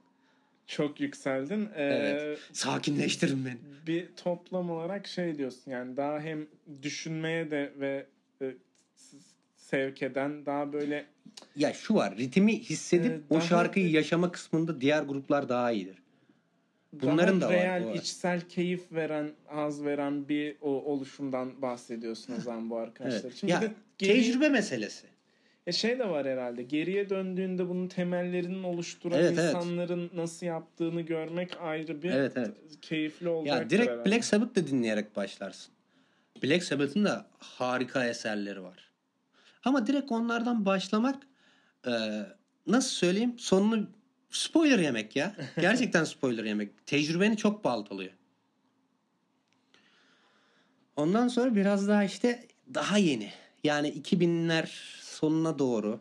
Çok 0.67 0.99
yükseldin. 1.01 1.69
Ee, 1.75 1.83
Evet. 1.83 2.39
Sakinleştirin 2.53 3.45
beni. 3.45 3.57
Bir 3.87 4.07
toplam 4.15 4.69
olarak 4.69 5.07
şey 5.07 5.37
diyorsun 5.37 5.71
yani 5.71 5.97
daha 5.97 6.19
hem 6.19 6.47
düşünmeye 6.81 7.51
de 7.51 7.73
ve 7.79 8.05
e, 8.41 8.55
sevk 9.55 10.03
eden 10.03 10.45
daha 10.45 10.73
böyle 10.73 11.05
ya 11.55 11.73
şu 11.73 11.95
var 11.95 12.17
ritmi 12.17 12.59
hissedip 12.59 13.11
Ee, 13.11 13.35
o 13.35 13.41
şarkıyı 13.41 13.89
yaşama 13.91 14.31
kısmında 14.31 14.81
diğer 14.81 15.03
gruplar 15.03 15.49
daha 15.49 15.71
iyidir. 15.71 15.97
Bunların 16.93 17.41
Daha 17.41 17.49
da 17.49 17.53
var, 17.53 17.63
real, 17.63 17.85
var. 17.85 17.95
içsel 17.95 18.41
keyif 18.41 18.91
veren, 18.91 19.31
haz 19.45 19.83
veren 19.85 20.29
bir 20.29 20.55
o 20.61 20.69
oluşumdan 20.69 21.61
bahsediyorsun 21.61 22.33
o 22.37 22.41
zaman 22.41 22.69
bu 22.69 22.77
arkadaşlar. 22.77 23.21
Evet. 23.29 23.33
Şimdi 23.35 23.53
Ya 23.53 23.61
de 23.61 23.71
tecrübe 23.97 24.49
meselesi. 24.49 25.07
E 25.67 25.71
şey 25.71 25.99
de 25.99 26.09
var 26.09 26.27
herhalde. 26.27 26.63
Geriye 26.63 27.09
döndüğünde 27.09 27.69
bunun 27.69 27.87
temellerinin 27.87 28.63
oluşturan 28.63 29.19
Evet, 29.19 29.39
evet. 29.39 29.55
insanların 29.55 30.11
nasıl 30.13 30.45
yaptığını 30.45 31.01
görmek 31.01 31.57
ayrı 31.61 32.01
bir 32.01 32.11
Evet, 32.11 32.33
evet. 32.35 32.51
keyifli 32.81 33.29
olacak. 33.29 33.57
Ya 33.61 33.69
direkt 33.69 34.07
Black 34.07 34.25
Sabbath 34.25 34.55
da 34.55 34.67
dinleyerek 34.67 35.15
başlarsın. 35.15 35.73
Black 36.43 36.63
Sabbath'ın 36.63 37.05
da 37.05 37.25
harika 37.39 38.05
eserleri 38.05 38.63
var. 38.63 38.91
Ama 39.65 39.87
direkt 39.87 40.11
onlardan 40.11 40.65
başlamak 40.65 41.23
e, 41.87 41.91
nasıl 42.67 42.89
söyleyeyim 42.89 43.33
sonunu 43.39 43.87
spoiler 44.29 44.79
yemek 44.79 45.15
ya. 45.15 45.35
Gerçekten 45.61 46.03
spoiler 46.03 46.43
yemek. 46.43 46.85
Tecrübeni 46.85 47.37
çok 47.37 47.63
baltalıyor. 47.63 48.11
Ondan 50.95 51.27
sonra 51.27 51.55
biraz 51.55 51.87
daha 51.87 52.03
işte 52.03 52.47
daha 52.73 52.97
yeni. 52.97 53.29
Yani 53.63 53.89
2000'ler 53.89 54.67
sonuna 55.21 55.59
doğru, 55.59 55.99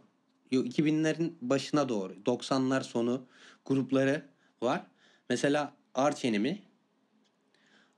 yok 0.51 0.67
2000'lerin 0.67 1.33
başına 1.41 1.89
doğru, 1.89 2.13
90'lar 2.27 2.83
sonu 2.83 3.27
grupları 3.67 4.23
var. 4.63 4.87
Mesela 5.29 5.73
Arch 5.95 6.25
Enemy. 6.25 6.59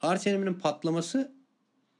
Arch 0.01 0.27
Enemy'nin 0.27 0.55
patlaması 0.55 1.33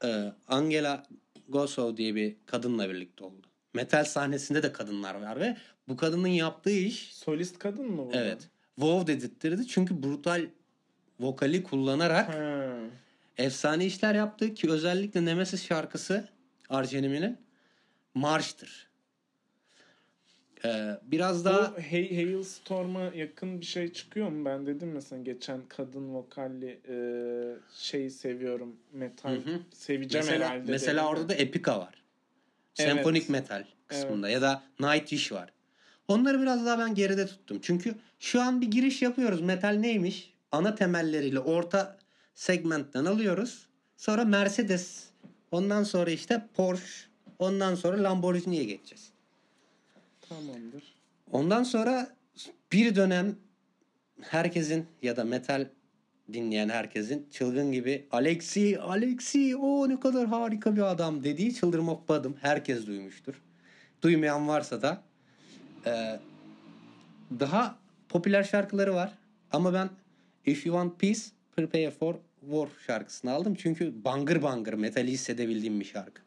e, 0.03 0.33
Angela 0.47 1.03
Gossow 1.49 1.97
diye 1.97 2.15
bir 2.15 2.35
kadınla 2.45 2.89
birlikte 2.89 3.23
oldu. 3.23 3.47
Metal 3.73 4.05
sahnesinde 4.05 4.63
de 4.63 4.71
kadınlar 4.71 5.15
var 5.21 5.39
ve 5.39 5.57
bu 5.87 5.97
kadının 5.97 6.27
yaptığı 6.27 6.69
iş 6.71 7.13
Solist 7.15 7.59
kadın 7.59 7.91
mı 7.91 7.97
bu? 8.05 8.11
evet 8.13 8.49
WoW 8.75 9.13
dedirttirdi. 9.13 9.67
Çünkü 9.67 10.03
brutal 10.03 10.45
vokali 11.19 11.63
kullanarak 11.63 12.29
Ha. 12.33 12.75
efsane 13.37 13.85
işler 13.85 14.15
yaptı 14.15 14.53
ki 14.53 14.71
özellikle 14.71 15.25
Nemesis 15.25 15.63
şarkısı 15.67 16.29
Arch 16.69 16.93
Enemy'nin 16.93 17.37
marştır. 18.15 18.92
Ee, 20.65 20.97
biraz 21.03 21.45
daha 21.45 21.71
Bu 21.71 21.81
Hay 21.91 22.15
Hailstorm'a 22.15 23.01
yakın 23.01 23.61
bir 23.61 23.65
şey 23.65 23.93
çıkıyor 23.93 24.29
mu? 24.29 24.45
Ben 24.45 24.65
dedim 24.65 24.91
mesela 24.91 25.21
geçen 25.21 25.61
kadın 25.69 26.13
vokalli 26.15 26.79
e, 26.89 26.95
şey 27.75 28.09
seviyorum. 28.09 28.75
Metal 28.93 29.29
Hı 29.31 29.35
hı. 29.35 29.59
seveceğim 29.73 30.25
mesela, 30.25 30.49
herhalde. 30.49 30.71
mesela 30.71 31.01
dedim. 31.01 31.07
orada 31.07 31.29
da 31.29 31.33
Epica 31.33 31.79
var. 31.79 32.03
Evet. 32.79 32.89
Senfonik 32.89 33.29
metal 33.29 33.63
kısmında 33.87 34.29
ya 34.29 34.41
da 34.41 34.63
Nightwish 34.79 35.31
var. 35.31 35.53
Onları 36.07 36.41
biraz 36.41 36.65
daha 36.65 36.79
ben 36.79 36.95
geride 36.95 37.27
tuttum. 37.27 37.59
Çünkü 37.61 37.95
şu 38.19 38.41
an 38.41 38.61
bir 38.61 38.71
giriş 38.71 39.01
yapıyoruz. 39.01 39.41
Metal 39.41 39.73
neymiş? 39.73 40.33
Ana 40.51 40.75
temelleriyle 40.75 41.39
orta 41.39 41.97
segmentten 42.35 43.05
alıyoruz. 43.05 43.67
Sonra 43.97 44.25
Mercedes. 44.25 45.03
Ondan 45.51 45.83
sonra 45.83 46.11
işte 46.11 46.47
Porsche. 46.53 47.07
Ondan 47.39 47.75
sonra 47.75 48.03
Lamborghini'ye 48.03 48.63
geçeceğiz. 48.63 49.12
Tamamdır. 50.33 50.83
Ondan 51.31 51.63
sonra 51.63 52.15
bir 52.71 52.95
dönem 52.95 53.35
herkesin 54.21 54.85
ya 55.01 55.17
da 55.17 55.23
metal 55.23 55.67
dinleyen 56.33 56.69
herkesin 56.69 57.27
çılgın 57.31 57.71
gibi 57.71 58.07
Alexi, 58.11 58.79
Alexi 58.79 59.55
o 59.55 59.89
ne 59.89 59.99
kadar 59.99 60.27
harika 60.27 60.75
bir 60.75 60.81
adam 60.81 61.23
dediği 61.23 61.55
Çıldırım 61.55 61.89
Okbadım. 61.89 62.37
Herkes 62.41 62.87
duymuştur. 62.87 63.41
Duymayan 64.01 64.47
varsa 64.47 64.81
da 64.81 65.03
e, 65.85 66.19
daha 67.39 67.77
popüler 68.09 68.43
şarkıları 68.43 68.93
var. 68.93 69.13
Ama 69.51 69.73
ben 69.73 69.89
If 70.45 70.65
You 70.65 70.75
Want 70.75 70.99
Peace 70.99 71.21
Prepare 71.55 71.91
For 71.91 72.15
War 72.41 72.67
şarkısını 72.87 73.31
aldım. 73.31 73.55
Çünkü 73.55 74.03
bangır 74.05 74.41
bangır 74.41 74.73
metali 74.73 75.11
hissedebildiğim 75.11 75.79
bir 75.79 75.85
şarkı. 75.85 76.22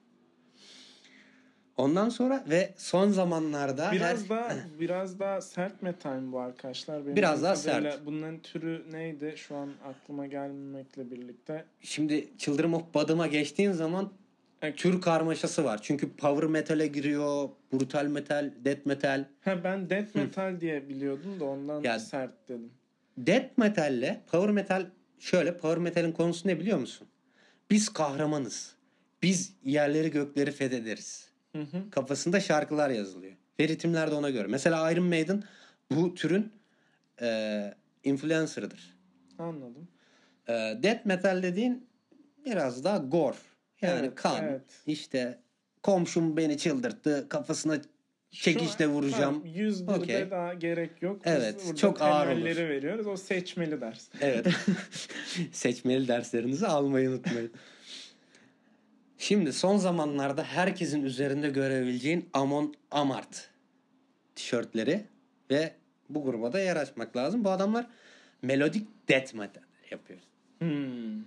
Ondan 1.77 2.09
sonra 2.09 2.45
ve 2.51 2.75
son 2.77 3.11
zamanlarda 3.11 3.93
Biraz 3.93 4.23
her- 4.23 4.29
daha 4.29 4.55
biraz 4.81 5.19
daha 5.21 5.41
sert 5.41 5.83
metal 5.83 6.17
mi 6.17 6.33
bu 6.33 6.41
arkadaşlar? 6.41 7.05
Benim 7.05 7.17
Biraz 7.17 7.43
daha 7.43 7.57
sert. 7.57 8.07
Bunların 8.07 8.39
türü 8.43 8.85
neydi? 8.93 9.35
Şu 9.37 9.57
an 9.57 9.71
aklıma 9.85 10.27
gelmemekle 10.27 11.11
birlikte. 11.11 11.65
Şimdi 11.81 12.29
Çıldırım 12.39 12.75
of 12.75 12.95
Badım'a 12.95 13.27
geçtiğin 13.27 13.73
zaman 13.73 14.13
Evet. 14.63 14.79
tür 14.79 15.01
karmaşası 15.01 15.65
var. 15.65 15.81
Çünkü 15.83 16.13
power 16.17 16.51
metal'e 16.51 16.87
giriyor, 16.87 17.49
brutal 17.73 18.07
metal, 18.07 18.51
death 18.65 18.87
metal. 18.87 19.25
Ha 19.41 19.65
ben 19.65 19.91
death 19.91 20.15
metal 20.17 20.61
diye 20.61 20.89
biliyordum 20.89 21.41
da 21.41 21.45
ondan 21.45 21.83
Ya- 21.83 21.99
sert 21.99 22.49
dedim. 22.49 22.71
Death 23.19 23.59
metal'le 23.59 24.17
power 24.31 24.51
metal 24.51 24.87
şöyle 25.19 25.57
power 25.57 25.79
metal'in 25.79 26.13
konusu 26.13 26.49
ne 26.49 26.61
biliyor 26.61 26.79
musun? 26.79 27.07
Biz 27.71 27.89
kahramanız. 27.89 28.75
Biz 29.23 29.53
yerleri 29.65 30.11
gökleri 30.11 30.51
fethederiz. 30.53 31.26
Hı 31.57 31.77
hı. 31.77 31.91
Kafasında 31.91 32.41
şarkılar 32.41 32.91
yazılıyor. 32.91 33.33
Ve 33.61 33.69
ritimler 33.69 34.11
de 34.11 34.15
ona 34.15 34.31
göre. 34.31 34.47
Mesela 34.47 34.93
Iron 34.93 35.05
Maiden 35.05 35.43
bu 35.91 36.15
türün 36.15 36.53
e, 37.23 37.75
influencer'ıdır. 38.05 38.97
Anladım. 39.39 39.89
E, 40.49 40.53
death 40.83 41.07
metal 41.07 41.43
dediğin 41.43 41.87
biraz 42.45 42.85
daha 42.85 42.99
gore. 42.99 43.37
Yani 43.83 43.99
Evet, 44.01 44.15
kan. 44.15 44.45
evet. 44.45 44.63
İşte 44.87 45.39
komşum 45.83 46.37
beni 46.37 46.59
çıldırttı. 46.59 47.27
Kafasına 47.29 47.79
çekişle 48.31 48.85
Şu 48.85 48.91
an- 48.91 48.97
vuracağım. 48.97 49.35
Tamam, 49.43 49.47
101'de 49.57 49.93
Okey. 49.93 50.31
daha 50.31 50.55
gerek 50.55 51.03
yok. 51.03 51.25
Biz 51.27 51.33
Evet, 51.33 51.77
çok 51.77 52.03
ağır 52.03 52.27
olur. 52.37 52.45
veriyoruz. 52.45 53.07
O 53.07 53.17
seçmeli 53.17 53.81
ders. 53.81 54.09
Evet. 54.21 54.47
Seçmeli 55.53 56.09
derslerinizi 56.09 56.67
almayı 56.67 57.11
unutmayın. 57.11 57.53
Şimdi 59.19 59.53
son 59.53 59.77
zamanlarda 59.77 60.45
herkesin 60.45 61.03
üzerinde 61.03 61.49
görebileceğin 61.51 62.29
Amon 62.33 62.75
Amart 62.91 63.51
tişörtleri 64.35 65.05
ve 65.51 65.73
bu 66.09 66.25
gruba 66.25 66.53
da 66.53 66.61
yer 66.61 66.77
açmak 66.77 67.17
lazım. 67.17 67.45
Bu 67.45 67.51
adamlar 67.51 67.87
melodik 68.43 68.87
death 69.09 69.35
metal 69.35 69.63
yapıyor. 69.91 70.21
Hmm. 70.59 71.25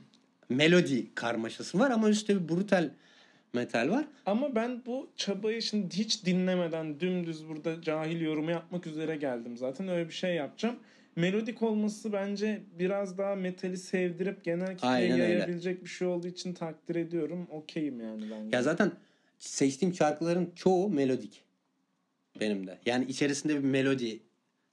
Melodi 0.50 1.16
karmaşası 1.16 1.80
var 1.80 1.92
ama 1.92 2.10
üstte 2.10 2.36
bir 2.36 2.50
brutal 2.50 2.90
metal 3.54 3.90
var. 3.90 4.06
Ama 4.26 4.56
ben 4.56 4.86
bu 4.86 5.10
çabayı 5.16 5.62
şimdi 5.62 5.98
hiç 5.98 6.26
dinlemeden 6.26 7.00
dümdüz 7.00 7.48
burada 7.48 7.82
cahil 7.82 8.22
yorumu 8.22 8.52
yapmak 8.52 8.88
üzere 8.88 9.16
geldim. 9.16 9.58
Zaten 9.58 9.88
öyle 9.88 10.08
bir 10.08 10.14
şey 10.14 10.36
yapacağım. 10.36 10.76
Melodik 11.16 11.62
olması 11.62 12.14
bence 12.14 12.64
biraz 12.80 13.18
daha 13.18 13.36
metali 13.36 13.78
sevdirip 13.78 14.44
genel 14.44 14.78
kitleye 14.78 15.14
öyle. 15.14 15.24
yayabilecek 15.24 15.84
bir 15.84 15.90
şey 15.90 16.08
olduğu 16.08 16.28
için 16.28 16.54
takdir 16.54 16.96
ediyorum. 16.96 17.48
Okeyim 17.50 18.02
yani 18.02 18.22
bence. 18.32 18.58
Ya 18.58 18.64
zaten 18.64 18.92
seçtiğim 19.40 19.94
şarkıların 19.94 20.52
çoğu 20.56 20.90
melodik. 20.90 21.44
Benim 22.40 22.68
de. 22.68 22.78
Yani 22.86 23.06
içerisinde 23.06 23.56
bir 23.56 23.64
melodi. 23.64 24.20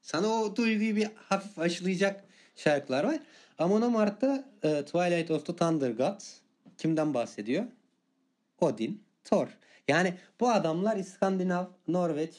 Sana 0.00 0.28
o 0.28 0.56
duyguyu 0.56 0.96
bir 0.96 1.08
hafif 1.14 1.58
aşılayacak 1.58 2.24
şarkılar 2.56 3.04
var. 3.04 3.18
Amon 3.58 3.82
Amart'ta 3.82 4.44
e, 4.62 4.84
Twilight 4.84 5.30
of 5.30 5.46
the 5.46 5.56
Thunder 5.56 5.90
Gods 5.90 6.34
kimden 6.78 7.14
bahsediyor? 7.14 7.64
Odin, 8.60 9.02
Thor. 9.24 9.48
Yani 9.88 10.14
bu 10.40 10.50
adamlar 10.50 10.96
İskandinav, 10.96 11.64
Norveç 11.88 12.34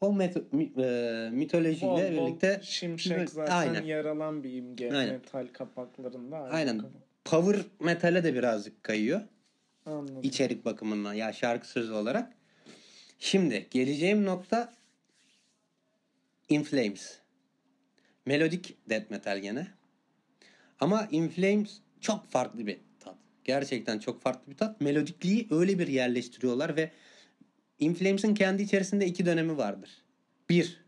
o 0.00 0.12
met- 0.12 0.52
mi- 0.52 0.72
e, 0.82 1.28
mitolojiyle 1.32 1.86
Bol 1.86 2.16
bol 2.16 2.26
birlikte 2.26 2.60
şimşek 2.62 3.30
zaten 3.30 3.52
Aynen. 3.56 3.82
yer 3.82 4.04
alan 4.04 4.44
bir 4.44 4.52
imge 4.52 4.92
Aynen. 4.92 5.12
metal 5.14 5.46
kapaklarında. 5.52 6.36
Aynen. 6.38 6.78
bakalım. 6.78 6.94
power 7.24 7.62
metale 7.80 8.24
de 8.24 8.34
birazcık 8.34 8.82
kayıyor. 8.84 9.20
Anladım. 9.86 10.20
içerik 10.22 10.64
bakımından 10.64 11.14
ya 11.14 11.32
şarkı 11.32 11.68
sözü 11.68 11.92
olarak. 11.92 12.32
Şimdi 13.18 13.66
geleceğim 13.70 14.24
nokta 14.24 14.72
In 16.48 16.62
Flames. 16.62 17.18
Melodik 18.26 18.76
death 18.90 19.10
metal 19.10 19.38
gene. 19.38 19.66
Ama 20.80 21.08
In 21.10 21.28
Flames 21.28 21.78
çok 22.00 22.26
farklı 22.26 22.66
bir 22.66 22.78
tat. 23.00 23.14
Gerçekten 23.44 23.98
çok 23.98 24.22
farklı 24.22 24.52
bir 24.52 24.56
tat. 24.56 24.80
Melodikliği 24.80 25.46
öyle 25.50 25.78
bir 25.78 25.86
yerleştiriyorlar 25.88 26.76
ve 26.76 26.90
In 27.78 27.94
Flames'in 27.94 28.34
kendi 28.34 28.62
içerisinde 28.62 29.06
iki 29.06 29.26
dönemi 29.26 29.56
vardır. 29.56 29.90
Bir, 30.48 30.84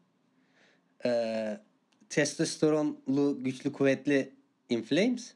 eee 1.05 1.61
testosteronlu, 2.09 3.39
güçlü, 3.45 3.73
kuvvetli 3.73 4.33
In 4.69 4.83
Flames. 4.83 5.35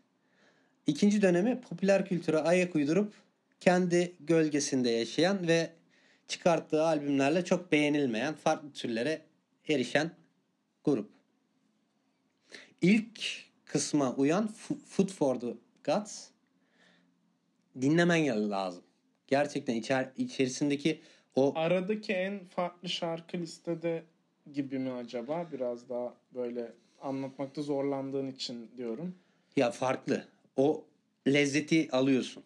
İkinci 0.86 1.22
dönemi 1.22 1.60
popüler 1.60 2.06
kültüre 2.08 2.38
ayak 2.38 2.76
uydurup 2.76 3.14
kendi 3.60 4.12
gölgesinde 4.20 4.90
yaşayan 4.90 5.48
ve 5.48 5.70
çıkarttığı 6.28 6.82
albümlerle 6.82 7.44
çok 7.44 7.72
beğenilmeyen 7.72 8.34
farklı 8.34 8.72
türlere 8.72 9.22
erişen 9.68 10.10
grup. 10.84 11.10
İlk 12.80 13.20
kısma 13.64 14.14
uyan 14.14 14.50
Food 14.88 15.08
for 15.08 15.40
the 15.40 15.54
Gods 15.84 16.24
dinlemen 17.80 18.50
lazım. 18.50 18.82
Gerçekten 19.26 19.74
içer, 19.74 20.12
içerisindeki 20.16 21.00
O 21.36 21.52
Aradaki 21.56 22.12
en 22.12 22.44
farklı 22.44 22.88
şarkı 22.88 23.38
listede 23.38 24.02
gibi 24.52 24.78
mi 24.78 24.92
acaba? 24.92 25.46
Biraz 25.52 25.88
daha 25.88 26.14
böyle 26.34 26.72
anlatmakta 27.02 27.62
zorlandığın 27.62 28.26
için 28.26 28.70
diyorum. 28.76 29.14
ya 29.56 29.70
farklı. 29.70 30.24
O 30.56 30.84
lezzeti 31.28 31.88
alıyorsun. 31.92 32.42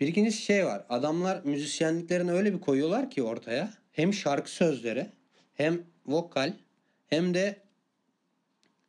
Bir 0.00 0.08
ikincisi 0.08 0.42
şey 0.42 0.66
var. 0.66 0.84
Adamlar 0.88 1.40
müzisyenliklerini 1.44 2.32
öyle 2.32 2.54
bir 2.54 2.60
koyuyorlar 2.60 3.10
ki 3.10 3.22
ortaya. 3.22 3.72
Hem 3.92 4.12
şarkı 4.14 4.50
sözleri 4.50 5.06
hem 5.54 5.82
vokal 6.06 6.52
hem 7.06 7.34
de 7.34 7.56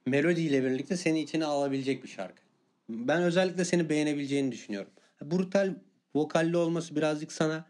melodiyle 0.05 0.63
birlikte 0.63 0.97
seni 0.97 1.21
içine 1.21 1.45
alabilecek 1.45 2.03
bir 2.03 2.07
şarkı. 2.07 2.41
Ben 2.89 3.23
özellikle 3.23 3.65
seni 3.65 3.89
beğenebileceğini 3.89 4.51
düşünüyorum. 4.51 4.91
Brutal 5.21 5.75
vokalli 6.15 6.57
olması 6.57 6.95
birazcık 6.95 7.31
sana 7.31 7.65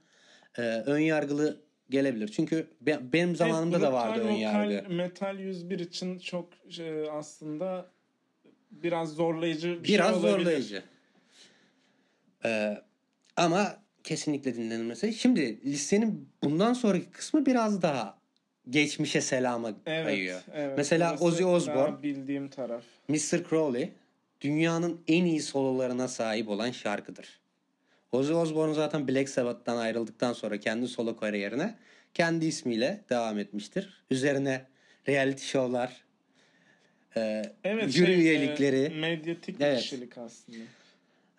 e, 0.58 0.62
ön 0.62 1.00
yargılı 1.00 1.62
gelebilir. 1.90 2.28
Çünkü 2.28 2.68
be- 2.82 3.00
benim 3.14 3.36
zamanımda 3.36 3.82
da 3.82 3.94
vardı 3.94 4.20
ön 4.24 4.32
yargı. 4.32 4.90
Metal 4.90 5.40
101 5.40 5.80
için 5.80 6.20
çok 6.20 6.50
e, 6.80 7.10
aslında 7.12 7.86
biraz 8.72 9.14
zorlayıcı 9.14 9.84
bir 9.84 9.88
Biraz 9.88 10.10
şey 10.10 10.20
olabilir. 10.20 10.40
zorlayıcı. 10.46 10.84
Ee, 12.46 12.78
ama 13.38 13.78
kesinlikle 14.04 14.56
dinlenilmesi. 14.56 15.14
Şimdi 15.14 15.62
listenin 15.72 16.30
bundan 16.44 16.74
sonraki 16.74 17.06
kısmı 17.12 17.46
biraz 17.46 17.82
daha 17.82 18.18
geçmişe 18.70 19.22
selama 19.22 19.72
Evet, 19.86 20.06
kayıyor. 20.06 20.42
evet. 20.54 20.78
Mesela 20.78 21.16
Ozzy 21.20 21.46
Osbourne, 21.46 22.04
bildiğim 22.04 22.50
taraf. 22.50 22.84
Mr. 23.08 23.50
Crowley 23.50 23.90
dünyanın 24.42 25.02
en 25.08 25.26
iyi 25.26 25.42
sololarına 25.42 26.08
sahip 26.08 26.50
olan 26.50 26.72
şarkıdır. 26.72 27.40
Ozzy 28.16 28.34
Osbourne 28.34 28.74
zaten 28.74 29.08
Black 29.08 29.30
Sabbath'tan 29.30 29.78
ayrıldıktan 29.78 30.34
sonra 30.34 30.60
kendi 30.60 30.88
solo 30.88 31.18
kariyerine 31.18 31.76
kendi 32.14 32.46
ismiyle 32.46 33.04
devam 33.10 33.40
etmiştir. 33.40 34.04
Üzerine 34.12 34.66
reality 35.08 35.44
show'lar, 35.44 36.04
e, 37.18 37.42
Evet, 37.64 37.90
jüri 37.90 38.06
şey, 38.06 38.16
e, 38.16 38.20
üyelikleri, 38.20 38.90
medyatik 38.90 39.56
Evet. 39.60 39.82
kişilik 39.82 40.18
aslında. 40.18 40.58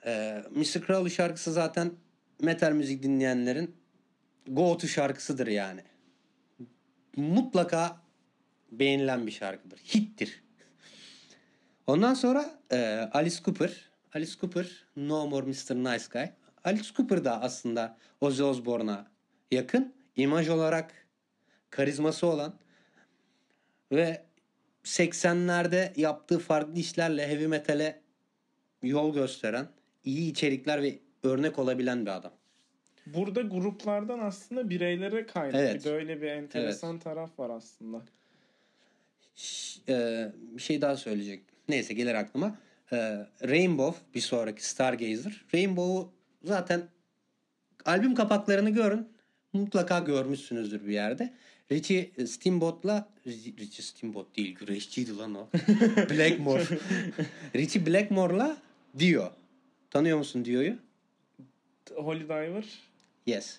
Ee, 0.07 0.43
Mr. 0.51 0.87
Crowley 0.87 1.11
şarkısı 1.11 1.53
zaten 1.53 1.93
metal 2.41 2.73
müzik 2.73 3.03
dinleyenlerin 3.03 3.77
go 4.47 4.79
to 4.79 4.87
şarkısıdır 4.87 5.47
yani. 5.47 5.81
Mutlaka 7.17 8.01
beğenilen 8.73 9.27
bir 9.27 9.33
şarkıdır. 9.33 9.79
Hittir. 9.79 10.43
Ondan 11.87 12.15
sonra 12.15 12.59
e, 12.73 13.09
Alice 13.13 13.37
Cooper. 13.45 13.91
Alice 14.15 14.33
Cooper 14.41 14.85
No 14.97 15.27
More 15.27 15.47
Mr. 15.47 15.75
Nice 15.75 16.05
Guy. 16.13 16.27
Alice 16.67 16.89
Cooper 16.97 17.25
da 17.25 17.43
aslında 17.43 17.97
Ozzy 18.21 18.43
Osbourne'a 18.43 19.07
yakın. 19.51 19.95
imaj 20.17 20.49
olarak 20.49 21.07
karizması 21.71 22.27
olan 22.27 22.55
ve 23.93 24.23
80'lerde 24.85 26.01
yaptığı 26.01 26.39
farklı 26.39 26.79
işlerle 26.79 27.29
heavy 27.29 27.47
metal'e 27.47 28.01
yol 28.83 29.15
gösteren, 29.15 29.69
iyi 30.05 30.31
içerikler 30.31 30.83
ve 30.83 30.99
örnek 31.23 31.59
olabilen 31.59 32.07
bir 32.07 32.11
adam. 32.11 32.33
Burada 33.07 33.41
gruplardan 33.41 34.19
aslında 34.19 34.71
bireylere 34.71 35.27
kaydı. 35.27 35.57
Evet. 35.57 35.75
Bir 35.75 35.85
de 35.85 35.91
öyle 35.91 36.23
bir 36.23 36.27
enteresan 36.27 36.99
taraf 36.99 37.39
var 37.39 37.51
aslında. 37.51 38.03
Ş- 39.35 39.81
e, 39.89 40.29
bir 40.37 40.63
şey 40.63 40.81
daha 40.81 40.97
söyleyecek. 40.97 41.43
Neyse 41.69 41.95
gelir 41.95 42.15
aklıma. 42.15 42.59
E, 42.93 42.97
Rainbow 43.43 44.01
bir 44.15 44.21
sonraki 44.21 44.69
Stargazer. 44.69 45.45
Rainbow'u 45.55 46.16
zaten 46.45 46.89
albüm 47.85 48.15
kapaklarını 48.15 48.71
görün. 48.71 49.09
Mutlaka 49.53 49.99
görmüşsünüzdür 49.99 50.87
bir 50.87 50.93
yerde. 50.93 51.35
Richie 51.73 52.27
Steamboat'la 52.27 53.09
Richie 53.27 53.83
Steamboat 53.85 54.37
değil 54.37 54.55
güreşçiydi 54.55 55.17
lan 55.17 55.35
o. 55.35 55.49
Blackmore. 56.11 56.65
Richie 57.55 57.87
Blackmore'la 57.87 58.57
Dio. 58.99 59.33
Tanıyor 59.91 60.19
musun 60.19 60.45
Dio'yu? 60.45 60.75
Holy 61.95 62.25
Diver. 62.25 62.65
Yes. 63.27 63.59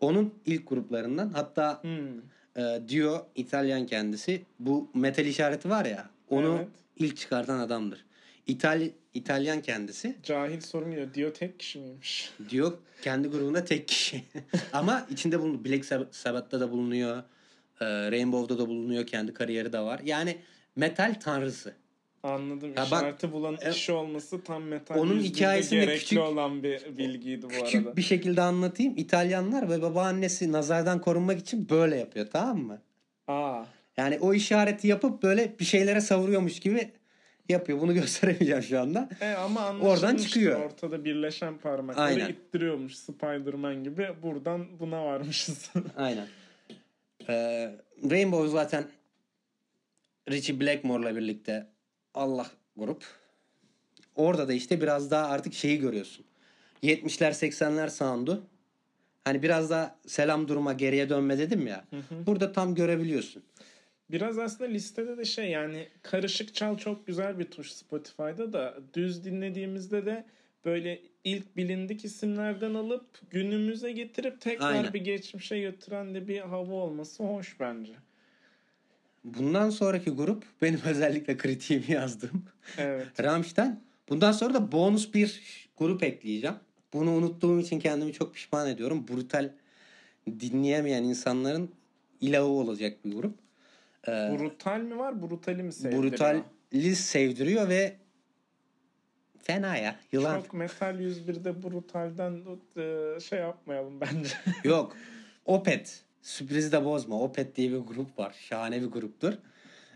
Onun 0.00 0.34
ilk 0.46 0.68
gruplarından 0.68 1.28
hatta 1.28 1.82
Hmm. 1.82 2.18
e, 2.56 2.80
Dio 2.88 3.26
İtalyan 3.34 3.86
kendisi. 3.86 4.42
Bu 4.58 4.90
metal 4.94 5.26
işareti 5.26 5.70
var 5.70 5.84
ya 5.84 6.10
onu 6.30 6.56
Evet. 6.56 6.68
ilk 6.96 7.16
çıkartan 7.16 7.58
adamdır. 7.58 8.04
İtal 8.46 8.82
İtalyan 9.14 9.62
kendisi. 9.62 10.16
Cahil 10.22 10.60
sorum 10.60 10.90
geliyor. 10.90 11.14
Dio 11.14 11.32
tek 11.32 11.58
kişi 11.60 11.78
miymiş? 11.78 12.30
Dio 12.50 12.74
kendi 13.02 13.28
grubunda 13.28 13.64
tek 13.64 13.88
kişi. 13.88 14.24
Ama 14.72 15.06
içinde 15.10 15.40
bulunuyor. 15.40 15.64
Black 15.64 15.84
Sab- 15.84 16.06
Sabbath'ta 16.10 16.60
da 16.60 16.70
bulunuyor. 16.70 17.16
e, 17.80 17.84
Rainbow'da 17.86 18.58
da 18.58 18.68
bulunuyor. 18.68 19.06
Kendi 19.06 19.34
kariyeri 19.34 19.72
de 19.72 19.78
var. 19.80 20.00
Yani 20.04 20.36
metal 20.76 21.14
tanrısı. 21.20 21.72
Anladım. 22.22 22.68
Ya 22.68 22.76
bak, 22.76 22.86
İşareti 22.86 23.32
bulan 23.32 23.56
e, 23.60 23.70
kişi 23.70 23.92
olması 23.92 24.42
tam 24.44 24.62
metal 24.62 24.98
onun 24.98 25.20
hikayesinde 25.20 25.80
gerekli 25.84 26.00
küçük- 26.00 26.18
olan 26.18 26.62
bir 26.62 26.98
bilgiydi 26.98 27.42
bu 27.42 27.48
Küçük 27.64 27.80
arada. 27.86 27.96
bir 27.96 28.02
şekilde 28.02 28.40
anlatayım. 28.42 28.94
İtalyanlar 28.96 29.70
ve 29.70 29.82
babaannesi 29.82 30.52
nazardan 30.52 31.00
korunmak 31.00 31.38
için 31.38 31.68
böyle 31.68 31.96
yapıyor 31.96 32.26
tamam 32.32 32.58
mı? 32.58 32.82
Aa. 33.28 33.64
Yani 33.96 34.18
o 34.20 34.34
işareti 34.34 34.88
yapıp 34.88 35.22
böyle 35.22 35.54
bir 35.60 35.64
şeylere 35.64 36.00
savuruyormuş 36.00 36.60
gibi 36.60 36.90
yapıyor. 37.48 37.80
Bunu 37.80 37.94
gösteremeyeceğim 38.00 38.62
şu 38.62 38.80
anda. 38.80 39.08
E 39.20 39.32
ama 39.32 39.72
Oradan 39.80 40.16
çıkıyor. 40.16 40.60
Ortada 40.64 41.04
birleşen 41.04 41.58
parmakları 41.58 42.04
Aynen. 42.06 42.28
ittiriyormuş 42.28 42.96
Spider-Man 42.96 43.84
gibi. 43.84 44.08
Buradan 44.22 44.78
buna 44.80 45.04
varmışız. 45.04 45.70
Aynen. 45.96 46.26
Ee, 47.28 47.74
Rainbow 48.10 48.48
zaten 48.48 48.84
Richie 50.30 50.60
Blackmore'la 50.60 51.16
birlikte 51.16 51.66
Allah 52.14 52.46
grup. 52.76 53.04
Orada 54.16 54.48
da 54.48 54.52
işte 54.52 54.80
biraz 54.80 55.10
daha 55.10 55.26
artık 55.26 55.54
şeyi 55.54 55.78
görüyorsun. 55.78 56.24
70'ler 56.82 57.30
80'ler 57.30 57.90
sound'u. 57.90 58.42
Hani 59.24 59.42
biraz 59.42 59.70
daha 59.70 59.96
selam 60.06 60.48
durma 60.48 60.72
geriye 60.72 61.08
dönme 61.08 61.38
dedim 61.38 61.66
ya. 61.66 61.84
Burada 62.26 62.52
tam 62.52 62.74
görebiliyorsun. 62.74 63.42
Biraz 64.14 64.38
aslında 64.38 64.70
listede 64.70 65.18
de 65.18 65.24
şey 65.24 65.50
yani 65.50 65.88
karışık 66.02 66.54
çal 66.54 66.76
çok 66.76 67.06
güzel 67.06 67.38
bir 67.38 67.44
tuş 67.44 67.72
Spotify'da 67.72 68.52
da 68.52 68.78
düz 68.94 69.24
dinlediğimizde 69.24 70.06
de 70.06 70.24
böyle 70.64 71.02
ilk 71.24 71.56
bilindik 71.56 72.04
isimlerden 72.04 72.74
alıp 72.74 73.30
günümüze 73.30 73.92
getirip 73.92 74.40
tekrar 74.40 74.72
Aynen. 74.72 74.92
bir 74.92 75.00
geçmişe 75.00 75.60
götüren 75.60 76.14
de 76.14 76.28
bir 76.28 76.40
hava 76.40 76.72
olması 76.72 77.24
hoş 77.24 77.60
bence. 77.60 77.92
Bundan 79.24 79.70
sonraki 79.70 80.10
grup 80.10 80.44
benim 80.62 80.80
özellikle 80.86 81.36
kritiğimi 81.36 81.92
yazdım. 81.92 82.44
Evet. 82.78 83.06
Rammstein. 83.22 83.80
Bundan 84.08 84.32
sonra 84.32 84.54
da 84.54 84.72
bonus 84.72 85.14
bir 85.14 85.40
grup 85.76 86.02
ekleyeceğim. 86.02 86.56
Bunu 86.92 87.10
unuttuğum 87.10 87.60
için 87.60 87.80
kendimi 87.80 88.12
çok 88.12 88.34
pişman 88.34 88.68
ediyorum. 88.68 89.06
Brutal 89.08 89.50
dinleyemeyen 90.40 91.04
insanların 91.04 91.70
ilahı 92.20 92.44
olacak 92.44 93.04
bir 93.04 93.12
grup. 93.12 93.43
Ee, 94.08 94.10
Brutal 94.38 94.80
mi 94.80 94.98
var? 94.98 95.22
Brutali 95.22 95.62
mi 95.62 95.72
sevdiriyor? 95.72 96.02
brutali 96.02 96.96
sevdiriyor 96.96 97.68
ve 97.68 97.96
fena 99.42 99.76
ya. 99.76 99.96
Yılan. 100.12 100.40
Çok 100.40 100.54
Metal 100.54 101.00
101'de 101.00 101.62
Brutal'den 101.62 102.40
e, 102.76 103.20
şey 103.20 103.38
yapmayalım 103.38 104.00
bence. 104.00 104.34
Yok. 104.64 104.96
Opet. 105.44 106.02
Sürprizi 106.22 106.72
de 106.72 106.84
bozma. 106.84 107.20
Opet 107.20 107.56
diye 107.56 107.70
bir 107.72 107.78
grup 107.78 108.18
var. 108.18 108.34
Şahane 108.48 108.82
bir 108.82 108.86
gruptur. 108.86 109.32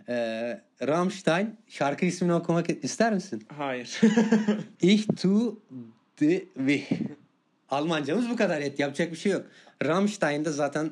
Ee, 0.09 0.61
Rammstein. 0.87 1.57
Şarkı 1.69 2.07
ismini 2.07 2.35
okumak 2.35 2.85
ister 2.85 3.13
misin? 3.13 3.47
Hayır. 3.57 4.01
Ich 4.83 5.07
tu 5.23 5.63
de 6.21 6.45
weh. 6.55 6.91
Almancamız 7.69 8.31
bu 8.31 8.37
kadar 8.37 8.61
et. 8.61 8.79
Yapacak 8.79 9.13
bir 9.13 9.17
şey 9.17 9.33
yok. 9.33 9.47
Rammstein 9.85 10.45
de 10.45 10.51
zaten 10.51 10.91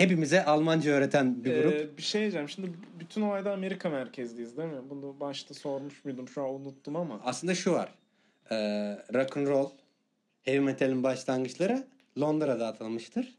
hepimize 0.00 0.44
Almanca 0.44 0.90
öğreten 0.90 1.44
bir 1.44 1.62
grup. 1.62 1.74
Ee, 1.74 1.96
bir 1.96 2.02
şey 2.02 2.20
diyeceğim. 2.20 2.48
Şimdi 2.48 2.70
bütün 3.00 3.22
olayda 3.22 3.52
Amerika 3.52 3.90
merkezliyiz 3.90 4.56
değil 4.56 4.68
mi? 4.68 4.80
Bunu 4.90 5.20
başta 5.20 5.54
sormuş 5.54 6.04
muydum? 6.04 6.28
Şu 6.28 6.42
an 6.42 6.50
unuttum 6.50 6.96
ama. 6.96 7.20
Aslında 7.24 7.54
şu 7.54 7.72
var. 7.72 7.94
Ee, 8.50 8.56
rock 9.14 9.36
and 9.36 9.46
roll, 9.46 9.70
heavy 10.42 10.60
metal'in 10.60 11.02
başlangıçları 11.02 11.86
Londra'da 12.20 12.66
atılmıştır. 12.66 13.34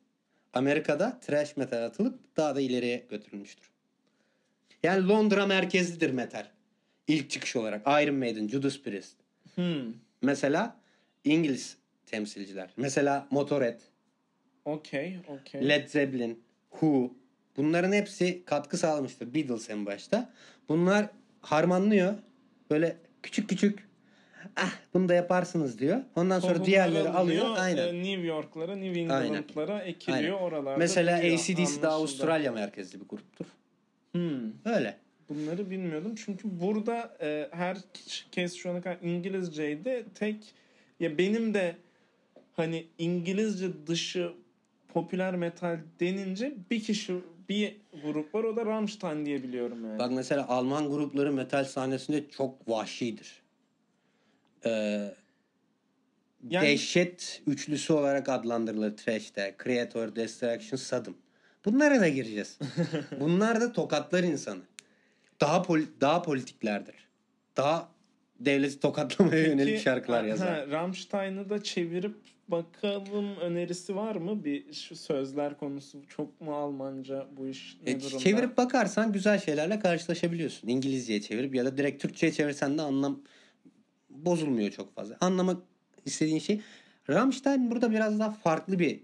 Amerika'da 0.54 1.19
thrash 1.19 1.58
metal 1.58 1.86
atılıp 1.86 2.19
daha 2.38 2.56
da 2.56 2.62
ileriye 2.62 3.06
götürülmüştür. 3.10 3.69
Yani 4.84 5.08
Londra 5.08 5.45
merkezlidir 5.45 6.10
metal. 6.10 6.45
İlk 7.08 7.30
çıkış 7.30 7.56
olarak 7.56 7.82
Iron 7.88 8.15
Maiden, 8.15 8.47
Judas 8.47 8.80
Priest. 8.80 9.15
Hmm. 9.56 9.93
Mesela 10.21 10.76
İngiliz 11.24 11.78
temsilciler. 12.06 12.69
Mesela 12.78 13.28
Motorhead, 13.32 13.80
Okey. 14.65 15.17
Okey. 15.28 15.69
Led 15.69 15.88
Zeppelin, 15.88 16.43
Who. 16.82 17.12
Bunların 17.58 17.94
hepsi 17.94 18.46
katkı 18.46 18.78
sağlamıştır. 18.78 19.34
Beatles 19.34 19.70
en 19.70 19.86
başta. 19.86 20.34
Bunlar 20.70 21.10
harmanlıyor. 21.41 22.13
Böyle 22.70 22.98
küçük 23.24 23.50
küçük 23.50 23.88
ah 24.56 24.72
bunu 24.94 25.10
da 25.10 25.13
yaparsınız 25.13 25.80
diyor. 25.80 26.02
Ondan 26.15 26.39
sonra 26.39 26.54
Tohumlar 26.54 26.67
diğerleri 26.67 27.10
alınıyor, 27.10 27.46
alıyor. 27.46 27.58
Aynen. 27.58 27.88
e, 27.88 28.04
New 28.04 28.28
York'lara, 28.28 28.76
New 28.76 29.00
England'lara 29.00 29.82
ekiliyor 29.82 30.38
Aynen. 30.38 30.44
oralarda. 30.44 30.78
Mesela 30.78 31.17
ACDC 31.17 31.82
de. 31.82 31.88
Avustralya 31.88 32.52
merkezli 32.52 33.02
bir 33.02 33.08
gruptur. 33.08 33.46
Hmm. 34.12 34.52
Öyle. 34.65 34.98
Bunları 35.30 35.70
bilmiyordum 35.70 36.15
çünkü 36.26 36.62
burada 36.62 37.17
e, 37.22 37.48
herkes 37.52 38.56
şu 38.56 38.70
ana 38.72 38.82
kadar 38.82 38.98
İngilizceydi. 39.02 40.06
Tek 40.15 40.54
ya 41.00 41.17
benim 41.17 41.54
de 41.54 41.76
hani 42.54 42.88
İngilizce 42.98 43.88
dışı 43.88 44.34
popüler 44.91 45.36
metal 45.36 45.80
denince 45.99 46.54
bir 46.71 46.84
kişi 46.84 47.15
bir 47.49 47.77
grup 48.04 48.36
var 48.36 48.43
o 48.43 48.56
da 48.56 48.65
Rammstein 48.65 49.25
diye 49.25 49.43
biliyorum 49.43 49.86
yani. 49.86 49.99
Bak 49.99 50.12
mesela 50.12 50.47
Alman 50.47 50.89
grupları 50.89 51.32
metal 51.34 51.63
sahnesinde 51.65 52.30
çok 52.30 52.69
vahşidir. 52.69 53.41
Ee, 54.65 54.69
Yani- 56.49 56.67
Dehşet 56.67 57.41
üçlüsü 57.47 57.93
olarak 57.93 58.30
adlandırılır 58.30 58.97
Thrash'te. 58.97 59.56
Creator, 59.63 60.15
Destruction, 60.15 60.77
Sodom. 60.77 61.17
Bunlara 61.65 61.99
da 61.99 62.08
gireceğiz. 62.08 62.60
Bunlar 63.19 63.62
da 63.62 63.71
tokatlar 63.73 64.23
insanı. 64.23 64.62
Daha 65.41 65.58
pol- 65.62 65.88
daha 66.01 66.21
politiklerdir. 66.21 66.95
Daha 67.58 67.89
devleti 68.45 68.80
tokatlamaya 68.80 69.47
yönelik 69.47 69.71
Peki, 69.73 69.84
şarkılar 69.84 70.21
ha, 70.21 70.27
yazar. 70.27 70.69
Rammstein'ı 70.69 71.49
da 71.49 71.63
çevirip 71.63 72.15
bakalım 72.47 73.36
önerisi 73.36 73.95
var 73.95 74.15
mı? 74.15 74.45
Bir 74.45 74.73
şu 74.73 74.95
sözler 74.95 75.58
konusu 75.58 75.97
çok 76.08 76.41
mu 76.41 76.56
Almanca 76.56 77.27
bu 77.38 77.47
iş 77.47 77.77
ne 77.86 77.91
E, 77.91 78.01
durumda? 78.01 78.17
çevirip 78.19 78.58
bakarsan 78.58 79.12
güzel 79.13 79.39
şeylerle 79.39 79.80
karşılaşabiliyorsun. 79.80 80.67
İngilizceye 80.67 81.21
çevirip 81.21 81.56
ya 81.56 81.65
da 81.65 81.77
direkt 81.77 82.01
Türkçe'ye 82.01 82.32
çevirsen 82.32 82.77
de 82.77 82.82
anlam 82.82 83.21
bozulmuyor 84.10 84.71
çok 84.71 84.95
fazla. 84.95 85.17
Anlamak 85.21 85.58
istediğin 86.06 86.39
şey 86.39 86.62
Rammstein 87.10 87.71
burada 87.71 87.91
biraz 87.91 88.19
daha 88.19 88.32
farklı 88.32 88.80
bir 88.80 88.99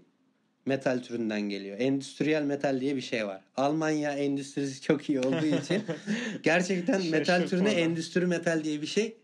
metal 0.66 0.98
türünden 1.02 1.40
geliyor. 1.40 1.76
Endüstriyel 1.80 2.42
metal 2.42 2.80
diye 2.80 2.96
bir 2.96 3.00
şey 3.00 3.26
var. 3.26 3.40
Almanya 3.56 4.12
endüstrisi 4.12 4.82
çok 4.82 5.08
iyi 5.10 5.20
olduğu 5.20 5.46
için 5.62 5.82
gerçekten 6.42 7.06
metal 7.06 7.46
türüne 7.48 7.70
endüstri 7.70 8.26
metal 8.26 8.64
diye 8.64 8.82
bir 8.82 8.86
şey 8.86 9.16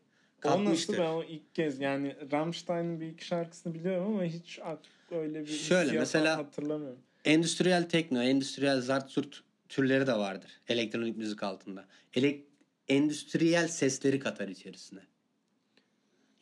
O 0.45 0.49
nasıl 0.51 0.65
katmıştır. 0.65 0.99
ben 0.99 1.11
o 1.11 1.25
ilk 1.25 1.55
kez 1.55 1.81
yani 1.81 2.17
Rammstein'in 2.33 3.01
bir 3.01 3.07
iki 3.07 3.25
şarkısını 3.27 3.75
biliyorum 3.75 4.07
ama 4.07 4.25
hiç 4.25 4.59
öyle 5.11 5.41
bir 5.41 5.47
Şöyle, 5.47 5.99
mesela- 5.99 6.37
hatırlamıyorum. 6.37 6.99
Endüstriyel 7.25 7.89
tekno, 7.89 8.23
endüstriyel 8.23 8.81
zartzurt 8.81 9.43
türleri 9.69 10.07
de 10.07 10.13
vardır 10.13 10.51
elektronik 10.69 11.17
müzik 11.17 11.43
altında. 11.43 11.85
Elek 12.15 12.45
endüstriyel 12.89 13.69
sesleri 13.69 14.19
katar 14.19 14.49
içerisine. 14.49 15.01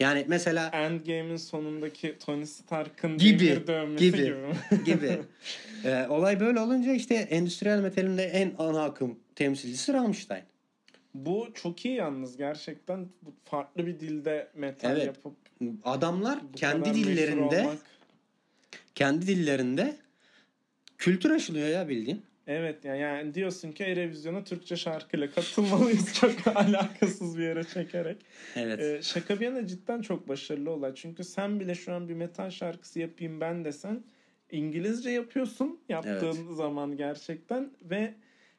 Yani 0.00 0.24
mesela 0.28 0.68
Endgame'in 0.68 1.36
sonundaki 1.36 2.18
Tony 2.18 2.46
Stark'ın 2.46 3.18
Gibi, 3.18 3.66
dövmesi 3.66 4.04
gibi, 4.04 4.16
gibi. 4.16 4.84
gibi. 4.84 5.18
Ee, 5.84 6.06
olay 6.08 6.40
böyle 6.40 6.60
olunca 6.60 6.92
işte 6.92 7.14
endüstriyel 7.14 7.78
metalin 7.80 8.18
de 8.18 8.24
en 8.24 8.54
ana 8.58 8.84
akım 8.84 9.18
temsilcisi 9.34 9.92
Rammstein. 9.92 10.42
Bu 11.14 11.48
çok 11.54 11.84
iyi 11.84 11.94
yalnız 11.94 12.36
gerçekten 12.36 13.08
farklı 13.44 13.86
bir 13.86 14.00
dilde 14.00 14.48
metal 14.54 14.90
Evet. 14.96 15.06
yapıp 15.06 15.36
Adamlar 15.84 16.38
kendi 16.56 16.94
dillerinde 16.94 17.60
olmak. 17.60 17.78
kendi 18.94 19.26
dillerinde 19.26 19.96
kültür 20.98 21.30
aşılıyor 21.30 21.68
ya 21.68 21.88
bildiğin. 21.88 22.22
Evet 22.46 22.84
yani, 22.84 23.00
yani 23.00 23.34
diyorsun 23.34 23.72
ki 23.72 23.84
Erevizyon'a 23.84 24.44
Türkçe 24.44 24.76
şarkıyla 24.76 25.30
katılmalıyız 25.30 26.14
çok 26.20 26.46
alakasız 26.56 27.38
bir 27.38 27.42
yere 27.42 27.64
çekerek. 27.64 28.16
Evet. 28.56 28.80
Ee, 28.80 29.02
şaka 29.02 29.40
bir 29.40 29.44
yana 29.44 29.66
cidden 29.66 30.02
çok 30.02 30.28
başarılı 30.28 30.70
olay. 30.70 30.94
Çünkü 30.94 31.24
sen 31.24 31.60
bile 31.60 31.74
şu 31.74 31.92
an 31.92 32.08
bir 32.08 32.14
metal 32.14 32.50
şarkısı 32.50 33.00
yapayım 33.00 33.40
ben 33.40 33.64
desen 33.64 34.04
İngilizce 34.50 35.10
yapıyorsun 35.10 35.80
yaptığın 35.88 36.54
zaman 36.54 36.96
gerçekten 36.96 37.70
ve 37.82 38.14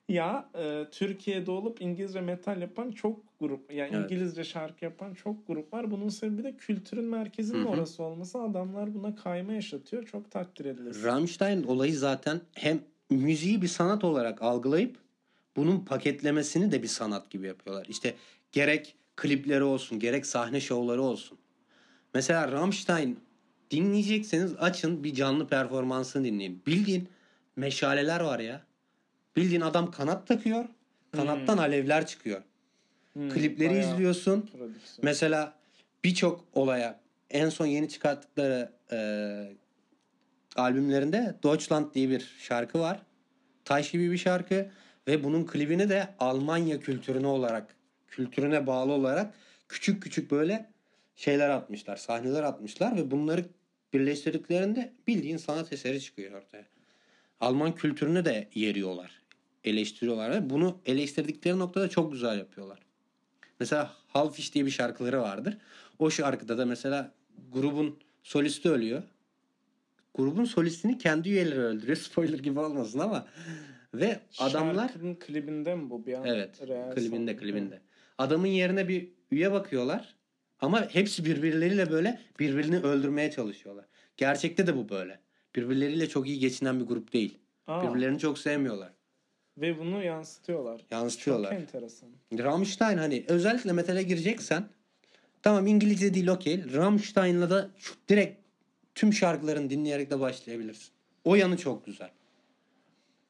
ya 0.09 0.49
e, 0.55 0.85
Türkiye'de 0.91 1.51
olup 1.51 1.81
İngilizce 1.81 2.21
metal 2.21 2.61
yapan 2.61 2.91
çok 2.91 3.39
grup 3.39 3.73
yani 3.73 3.95
Evet. 3.95 4.11
İngilizce 4.11 4.43
şarkı 4.43 4.85
yapan 4.85 5.13
çok 5.13 5.47
grup 5.47 5.73
var. 5.73 5.91
Bunun 5.91 6.09
sebebi 6.09 6.43
de 6.43 6.57
kültürün 6.57 7.05
merkezinin 7.05 7.65
orası 7.65 8.03
olması. 8.03 8.41
Adamlar 8.41 8.93
buna 8.93 9.15
kayma 9.15 9.53
yaşatıyor. 9.53 10.05
Çok 10.05 10.31
takdir 10.31 10.65
edilir. 10.65 11.03
Rammstein 11.03 11.63
olayı 11.63 11.97
zaten 11.97 12.41
hem 12.53 12.79
müziği 13.09 13.61
bir 13.61 13.67
sanat 13.67 14.03
olarak 14.03 14.41
algılayıp 14.41 14.97
bunun 15.55 15.79
paketlemesini 15.79 16.71
de 16.71 16.83
bir 16.83 16.87
sanat 16.87 17.29
gibi 17.29 17.47
yapıyorlar. 17.47 17.85
İşte 17.89 18.15
gerek 18.51 18.95
klipleri 19.15 19.63
olsun, 19.63 19.99
gerek 19.99 20.25
sahne 20.25 20.61
şovları 20.61 21.01
olsun. 21.01 21.37
Mesela 22.13 22.51
Rammstein 22.51 23.19
dinleyecekseniz 23.71 24.55
açın 24.55 25.03
bir 25.03 25.13
canlı 25.13 25.47
performansını 25.47 26.25
dinleyin. 26.25 26.61
Bildiğin 26.67 27.09
meşaleler 27.55 28.19
var 28.19 28.39
ya. 28.39 28.61
Bildiğin 29.35 29.61
adam 29.61 29.91
kanat 29.91 30.27
takıyor. 30.27 30.65
Kanattan 31.11 31.57
alevler 31.57 32.07
çıkıyor. 32.07 32.41
Hmm, 33.13 33.29
Klipleri 33.29 33.79
izliyorsun. 33.79 34.41
prodüksiyon. 34.41 34.99
Mesela 35.03 35.53
birçok 36.03 36.45
olaya 36.53 36.99
en 37.29 37.49
son 37.49 37.65
yeni 37.65 37.89
çıkarttıkları 37.89 38.71
e, 38.91 38.97
albümlerinde 40.55 41.35
Deutschland 41.43 41.93
diye 41.93 42.09
bir 42.09 42.35
şarkı 42.39 42.79
var. 42.79 43.01
Taş 43.65 43.91
gibi 43.91 44.11
bir 44.11 44.17
şarkı 44.17 44.69
ve 45.07 45.23
bunun 45.23 45.45
klibini 45.45 45.89
de 45.89 46.07
Almanya 46.19 46.79
kültürüne 46.79 47.27
olarak 47.27 47.75
kültürüne 48.07 48.67
bağlı 48.67 48.91
olarak 48.91 49.33
küçük 49.69 50.03
küçük 50.03 50.31
böyle 50.31 50.69
şeyler 51.15 51.49
atmışlar, 51.49 51.97
sahneler 51.97 52.43
atmışlar 52.43 52.95
ve 52.95 53.11
bunları 53.11 53.45
birleştirdiklerinde 53.93 54.93
bildiğin 55.07 55.37
sanat 55.37 55.73
eseri 55.73 56.01
çıkıyor 56.01 56.31
ortaya. 56.31 56.65
Alman 57.39 57.75
kültürünü 57.75 58.25
de 58.25 58.47
yeriyorlar, 58.53 59.21
eleştiriyorlar 59.63 60.31
ve 60.31 60.49
bunu 60.49 60.77
eleştirdikleri 60.85 61.59
noktada 61.59 61.89
çok 61.89 62.11
güzel 62.11 62.37
yapıyorlar. 62.37 62.79
Mesela 63.59 63.91
Halfish 64.07 64.53
diye 64.53 64.65
bir 64.65 64.71
şarkıları 64.71 65.21
vardır. 65.21 65.57
O 65.99 66.09
şarkıda 66.09 66.57
da 66.57 66.65
mesela 66.65 67.11
grubun 67.51 67.99
solisti 68.23 68.69
ölüyor. 68.69 69.03
Grubun 70.15 70.45
solistini 70.45 70.97
kendi 70.97 71.29
üyeleri 71.29 71.59
öldürüyor. 71.59 71.97
Spoiler 72.01 72.39
gibi 72.39 72.59
olmasın 72.59 72.99
ama. 72.99 73.27
Ve 73.93 74.19
adamlar 74.39 74.87
Şarkının 74.87 75.15
klibinde 75.15 75.75
mi 75.75 75.89
bu 75.89 76.05
bir 76.05 76.13
an? 76.13 76.25
evet 76.25 76.59
klibinde 76.95 77.35
klibinde. 77.35 77.81
Adamın 78.17 78.47
yerine 78.47 78.87
bir 78.87 79.09
üye 79.31 79.51
bakıyorlar. 79.51 80.15
Ama 80.61 80.89
hepsi 80.89 81.25
birbirleriyle 81.25 81.91
böyle 81.91 82.21
birbirini 82.39 82.79
öldürmeye 82.79 83.31
çalışıyorlar. 83.31 83.85
Gerçekte 84.17 84.67
de 84.67 84.77
bu 84.77 84.89
böyle. 84.89 85.19
Birbirleriyle 85.55 86.09
çok 86.09 86.27
iyi 86.27 86.39
geçinen 86.39 86.79
bir 86.79 86.85
grup 86.85 87.13
değil. 87.13 87.37
Aa, 87.67 87.89
Birbirlerini 87.89 88.19
çok 88.19 88.39
sevmiyorlar. 88.39 88.93
Ve 89.57 89.79
bunu 89.79 90.03
yansıtıyorlar. 90.03 90.81
Yansıtıyorlar. 90.91 91.51
Çok 91.51 91.59
enteresan. 91.59 92.09
Rammstein 92.37 92.97
hani 92.97 93.25
özellikle 93.27 93.73
metale 93.73 94.03
gireceksen 94.03 94.69
tamam 95.41 95.67
İngilizce 95.67 96.13
değil 96.13 96.27
okey. 96.27 96.73
Rammstein'la 96.73 97.49
da 97.49 97.69
direkt 98.09 98.39
tüm 98.95 99.13
şarkılarını 99.13 99.69
dinleyerek 99.69 100.11
de 100.11 100.19
başlayabilirsin. 100.19 100.89
O 101.23 101.35
yanı 101.35 101.57
çok 101.57 101.85
güzel. 101.85 102.09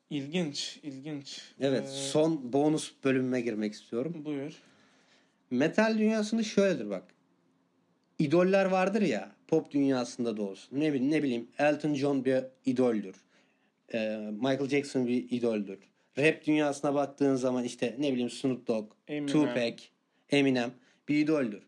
İlginç, 0.10 0.80
ilginç. 0.84 1.42
Evet 1.60 1.84
Ee, 1.84 1.88
son 1.92 2.54
bonus 2.54 2.94
bölümüme 3.04 3.42
girmek 3.42 3.74
istiyorum. 3.74 4.22
Buyur. 4.26 4.54
Metal 5.52 5.98
dünyasında 5.98 6.44
şöyledir 6.44 6.90
bak. 6.90 7.04
İdoller 8.19 8.65
vardır 8.65 9.02
ya 9.02 9.32
pop 9.48 9.71
dünyasında 9.71 10.38
da 10.38 10.42
olsun. 10.42 10.80
Ne 10.80 10.94
bileyim, 10.94 11.12
ne 11.12 11.24
bileyim 11.24 11.48
Elton 11.58 11.94
John 11.94 12.26
bir 12.26 12.44
idoldür. 12.65 13.15
Ee, 13.94 14.30
Michael 14.32 14.69
Jackson 14.69 15.08
bir 15.08 15.32
idoldür. 15.32 15.80
Rap 16.18 16.46
dünyasına 16.46 16.94
baktığın 16.94 17.36
zaman 17.36 17.64
işte 17.64 17.96
ne 18.00 18.12
bileyim 18.12 18.30
Snoop 18.30 18.68
Dogg, 18.68 18.92
Eminem. 19.08 19.28
Tupac, 19.28 19.84
Eminem 20.30 20.72
bir 21.10 21.18
idoldür. 21.18 21.64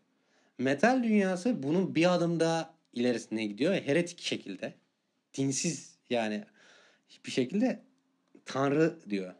Metal 0.58 1.02
dünyası 1.02 1.62
bunun 1.62 1.94
bir 1.94 2.14
adım 2.14 2.40
daha 2.40 2.74
ilerisine 2.92 3.46
gidiyor 3.46 3.72
ve 3.72 3.86
heretik 3.86 4.20
şekilde 4.20 4.74
dinsiz 5.34 5.98
yani 6.10 6.44
bir 7.26 7.30
şekilde 7.30 7.82
tanrı 8.44 8.98
diyor. 9.10 9.34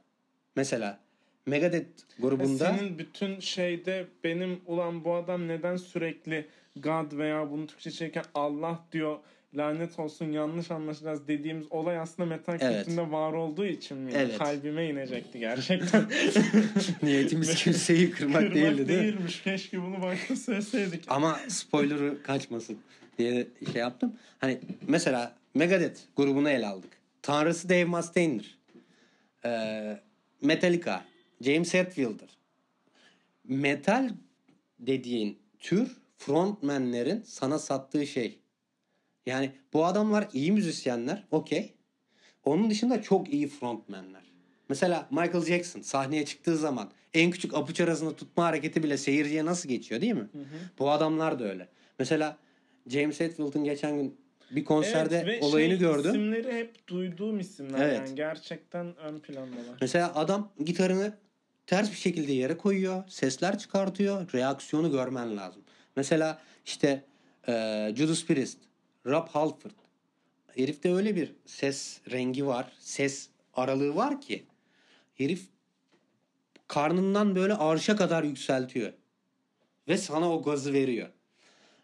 Mesela 0.57 1.01
Megadeth 1.47 2.03
grubunda 2.19 2.75
Senin 2.77 2.99
bütün 2.99 3.41
şeyde 3.41 4.07
benim 4.25 4.61
ulan 4.67 5.05
bu 5.05 5.15
adam 5.15 5.49
neden 5.49 5.77
sürekli 5.77 6.47
God 6.77 7.19
veya 7.19 7.51
bunu 7.51 7.67
Türkçe 7.67 7.91
çekerken 7.91 8.31
Allah 8.35 8.87
diyor 8.93 9.19
lanet 9.55 9.99
olsun 9.99 10.25
yanlış 10.33 10.71
anlaşılacağız 10.71 11.29
dediğimiz 11.29 11.73
olay 11.73 11.99
aslında 11.99 12.29
metal 12.29 12.59
Evet. 12.61 12.77
kültüründe 12.87 13.11
var 13.13 13.33
olduğu 13.33 13.67
için 13.67 13.97
mi? 13.99 14.13
Evet. 14.15 14.39
Kalbime 14.39 14.89
inecekti 14.89 15.39
gerçekten. 15.39 16.05
Niyetimiz 17.03 17.55
kimseyi 17.55 18.11
kırmak, 18.11 18.37
Kırmak 18.43 18.55
değildi 18.55 18.89
değil 18.89 18.99
mi? 19.01 19.05
değilmiş. 19.07 19.43
Keşke 19.43 19.83
bunu 19.83 20.03
başta 20.03 20.37
söyleseydik. 20.37 21.05
Ama 21.09 21.41
spoiler'ı 21.49 22.23
kaçmasın 22.23 22.79
diye 23.19 23.47
şey 23.73 23.81
yaptım. 23.81 24.17
Hani 24.39 24.59
mesela 24.89 25.37
Megadeth 25.55 26.01
grubunu 26.17 26.51
ele 26.51 26.67
aldık. 26.67 26.91
Tanrısı 27.23 27.69
Dave 27.69 27.85
Mustaine'dir. 27.85 28.59
Ee, 29.45 30.01
Metallica, 30.43 31.05
James 31.41 31.75
Hetfield'dır. 31.75 32.31
Metal 33.45 34.11
dediğin 34.79 35.39
tür 35.59 35.97
frontmenlerin 36.19 37.23
sana 37.27 37.59
sattığı 37.59 38.07
şey. 38.07 38.39
Yani 39.27 39.53
bu 39.73 39.85
adamlar 39.85 40.29
iyi 40.33 40.53
müzisyenler, 40.53 41.25
okey. 41.31 41.75
Onun 42.45 42.71
dışında 42.71 43.03
çok 43.03 43.33
iyi 43.33 43.49
frontmenler. 43.49 44.23
Mesela 44.69 45.09
Michael 45.11 45.45
Jackson 45.45 45.81
sahneye 45.81 46.25
çıktığı 46.25 46.57
zaman 46.57 46.91
en 47.15 47.31
küçük 47.31 47.55
apuç 47.55 47.81
arasında 47.81 48.17
tutma 48.17 48.45
hareketi 48.45 48.83
bile 48.83 48.97
seyirciye 48.97 49.45
nasıl 49.45 49.69
geçiyor 49.69 50.01
değil 50.01 50.13
mi? 50.13 50.29
Hı 50.33 50.39
hı. 50.39 50.45
Bu 50.79 50.91
adamlar 50.91 51.39
da 51.39 51.45
öyle. 51.45 51.69
Mesela 51.99 52.39
James 52.87 53.21
Hetfield'ın 53.21 53.65
geçen 53.65 53.97
gün 53.97 54.17
bir 54.51 54.65
konserde 54.65 55.17
Evet, 55.25 55.43
ve 55.43 55.47
olayını 55.47 55.71
şey, 55.71 55.79
gördüm. 55.79 56.11
İsimleri 56.11 56.53
hep 56.53 56.89
duyduğum 56.89 57.41
isimler 57.41 57.81
Evet. 57.81 57.99
yani 57.99 58.15
gerçekten 58.15 58.97
ön 58.97 59.19
plandalar. 59.19 59.79
Mesela 59.81 60.15
adam 60.15 60.53
gitarını 60.65 61.15
ters 61.67 61.91
bir 61.91 61.97
şekilde 61.97 62.33
yere 62.33 62.57
koyuyor. 62.57 63.05
Sesler 63.09 63.59
çıkartıyor. 63.59 64.33
Reaksiyonu 64.35 64.91
görmen 64.91 65.37
lazım. 65.37 65.63
Mesela 65.97 66.39
işte 66.65 67.05
e, 67.49 67.93
Judas 67.97 68.25
Priest, 68.25 68.59
Rob 69.07 69.29
Halford. 69.29 69.71
Herifte 70.55 70.95
öyle 70.95 71.17
bir 71.17 71.33
ses 71.47 72.01
rengi 72.11 72.47
var. 72.47 72.73
Ses 72.79 73.29
aralığı 73.55 73.97
var 73.97 74.21
ki. 74.21 74.47
Herif 75.15 75.47
karnından 76.69 77.37
böyle 77.37 77.55
arşa 77.55 77.97
kadar 77.97 78.25
yükseltiyor. 78.25 78.93
Ve 79.89 79.97
sana 79.97 80.33
o 80.33 80.43
gazı 80.43 80.73
veriyor. 80.73 81.09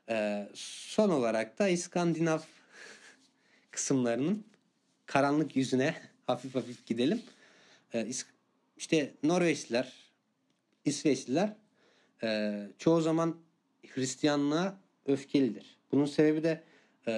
E, 0.08 0.48
son 0.54 1.10
olarak 1.10 1.58
da 1.58 1.68
İskandinav 1.68 2.38
kısımlarının 3.70 4.44
karanlık 5.06 5.56
yüzüne 5.56 5.94
hafif 6.26 6.54
hafif 6.54 6.86
gidelim. 6.86 7.22
Ee, 7.94 8.08
işte 8.76 9.14
Norveçliler, 9.22 9.92
İsveçliler 10.84 11.56
e, 12.22 12.52
çoğu 12.78 13.00
zaman 13.00 13.36
Hristiyanlığa 13.86 14.76
öfkelidir. 15.06 15.76
Bunun 15.92 16.06
sebebi 16.06 16.42
de 16.42 16.62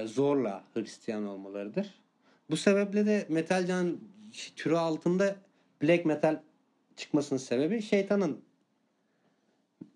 zorla 0.05 0.65
Hristiyan 0.75 1.27
olmalarıdır. 1.27 1.95
Bu 2.51 2.57
sebeple 2.57 3.07
de 3.07 3.27
metalcan 3.29 3.99
türü 4.57 4.77
altında 4.77 5.37
black 5.83 6.05
metal 6.05 6.41
çıkmasının 6.97 7.39
sebebi 7.39 7.83
şeytanın 7.83 8.41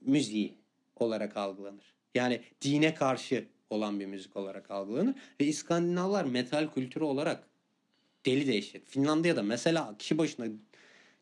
müziği 0.00 0.54
olarak 0.96 1.36
algılanır. 1.36 1.94
Yani 2.14 2.40
dine 2.62 2.94
karşı 2.94 3.44
olan 3.70 4.00
bir 4.00 4.06
müzik 4.06 4.36
olarak 4.36 4.70
algılanır. 4.70 5.14
Ve 5.40 5.44
İskandinavlar 5.44 6.24
metal 6.24 6.68
kültürü 6.74 7.04
olarak 7.04 7.42
deli 8.26 8.46
dehşet. 8.46 8.88
Finlandiya'da 8.88 9.42
mesela 9.42 9.94
kişi 9.98 10.18
başına 10.18 10.46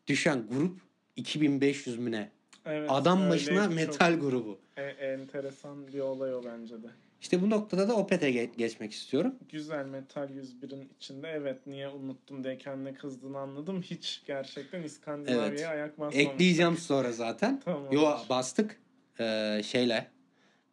düşen 0.07 0.47
grup 0.47 0.81
2500 1.15 1.97
mü 1.97 2.11
ne? 2.11 2.29
Evet, 2.65 2.89
Adam 2.91 3.29
başına 3.29 3.63
çok 3.65 3.75
metal 3.75 4.13
grubu. 4.19 4.59
e- 4.77 4.81
enteresan 4.83 5.87
bir 5.87 5.99
olay 5.99 6.35
o 6.35 6.43
bence 6.43 6.83
de. 6.83 6.87
İşte 7.21 7.41
bu 7.41 7.49
noktada 7.49 7.87
da 7.87 7.95
Opeth'e 7.95 8.31
ge- 8.31 8.55
geçmek 8.57 8.91
istiyorum. 8.91 9.35
Güzel 9.49 9.85
Metal 9.85 10.29
101'in 10.29 10.89
içinde 10.97 11.27
evet 11.27 11.67
niye 11.67 11.87
unuttum 11.89 12.43
diye 12.43 12.57
kendine 12.57 12.93
kızdığını 12.93 13.37
anladım. 13.39 13.81
Hiç 13.81 14.21
gerçekten 14.27 14.83
İskandinavya'ya 14.83 15.47
Evet. 15.49 15.67
ayak 15.67 15.99
basmamış. 15.99 16.15
Ekleyeceğim 16.17 16.77
sonra 16.77 17.11
zaten. 17.11 17.61
Tamam. 17.65 17.91
Yo 17.91 18.17
bastık. 18.29 18.79
Ee, 19.19 19.61
şeyle. 19.65 20.07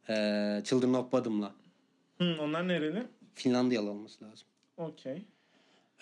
Ee, 0.09 0.61
Children 0.65 0.93
of 0.95 1.13
Bodom'la. 1.13 1.53
Hı, 2.19 2.37
onlar 2.41 2.69
nereli? 2.69 3.03
Finlandiyalı 3.35 3.91
olması 3.91 4.25
lazım. 4.25 4.47
Okey. 4.77 5.23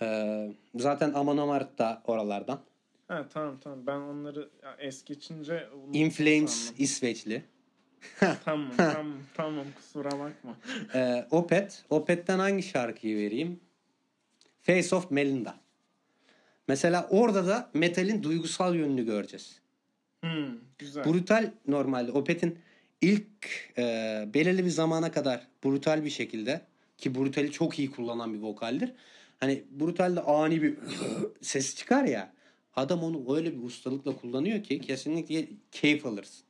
Ee, 0.02 0.52
zaten 0.74 1.12
Amarth 1.12 1.78
da 1.78 2.02
oralardan. 2.06 2.60
Ha 3.08 3.26
tamam 3.32 3.58
tamam 3.60 3.86
ben 3.86 3.96
onları 4.00 4.48
ya, 4.62 4.76
es 4.78 5.04
geçince 5.04 5.68
In 5.92 6.10
Flames 6.10 6.50
sandım. 6.50 6.82
İsveçli. 6.82 7.42
tamam 8.44 8.70
tamam 8.76 9.18
tamam 9.34 9.66
kusura 9.76 10.10
bakma. 10.10 10.56
Ee, 10.94 11.26
Opeth. 11.30 11.74
Opeth'ten 11.90 12.38
hangi 12.38 12.62
şarkıyı 12.62 13.16
vereyim? 13.16 13.60
Face 14.62 14.96
of 14.96 15.10
Melinda. 15.10 15.54
Mesela 16.68 17.06
orada 17.10 17.46
da 17.46 17.70
metalin 17.74 18.22
duygusal 18.22 18.74
yönünü 18.74 19.04
göreceğiz. 19.06 19.60
Hmm, 20.20 20.58
güzel. 20.78 21.04
Brutal 21.04 21.50
normalde 21.68 22.12
Opeth'in 22.12 22.58
ilk 23.00 23.26
e, 23.78 23.84
belirli 24.34 24.64
bir 24.64 24.70
zamana 24.70 25.12
kadar 25.12 25.46
brutal 25.64 26.04
bir 26.04 26.10
şekilde 26.10 26.60
ki 26.98 27.14
brutali 27.14 27.50
çok 27.50 27.78
iyi 27.78 27.90
kullanan 27.90 28.34
bir 28.34 28.38
vokaldir. 28.38 28.92
Hani 29.40 29.64
brutalde 29.70 30.20
ani 30.20 30.62
bir 30.62 30.78
ses 31.40 31.76
çıkar 31.76 32.04
ya 32.04 32.32
adam 32.76 33.02
onu 33.02 33.36
öyle 33.36 33.52
bir 33.52 33.62
ustalıkla 33.62 34.16
kullanıyor 34.16 34.62
ki 34.62 34.80
kesinlikle 34.80 35.48
keyif 35.72 36.06
alırsın. 36.06 36.44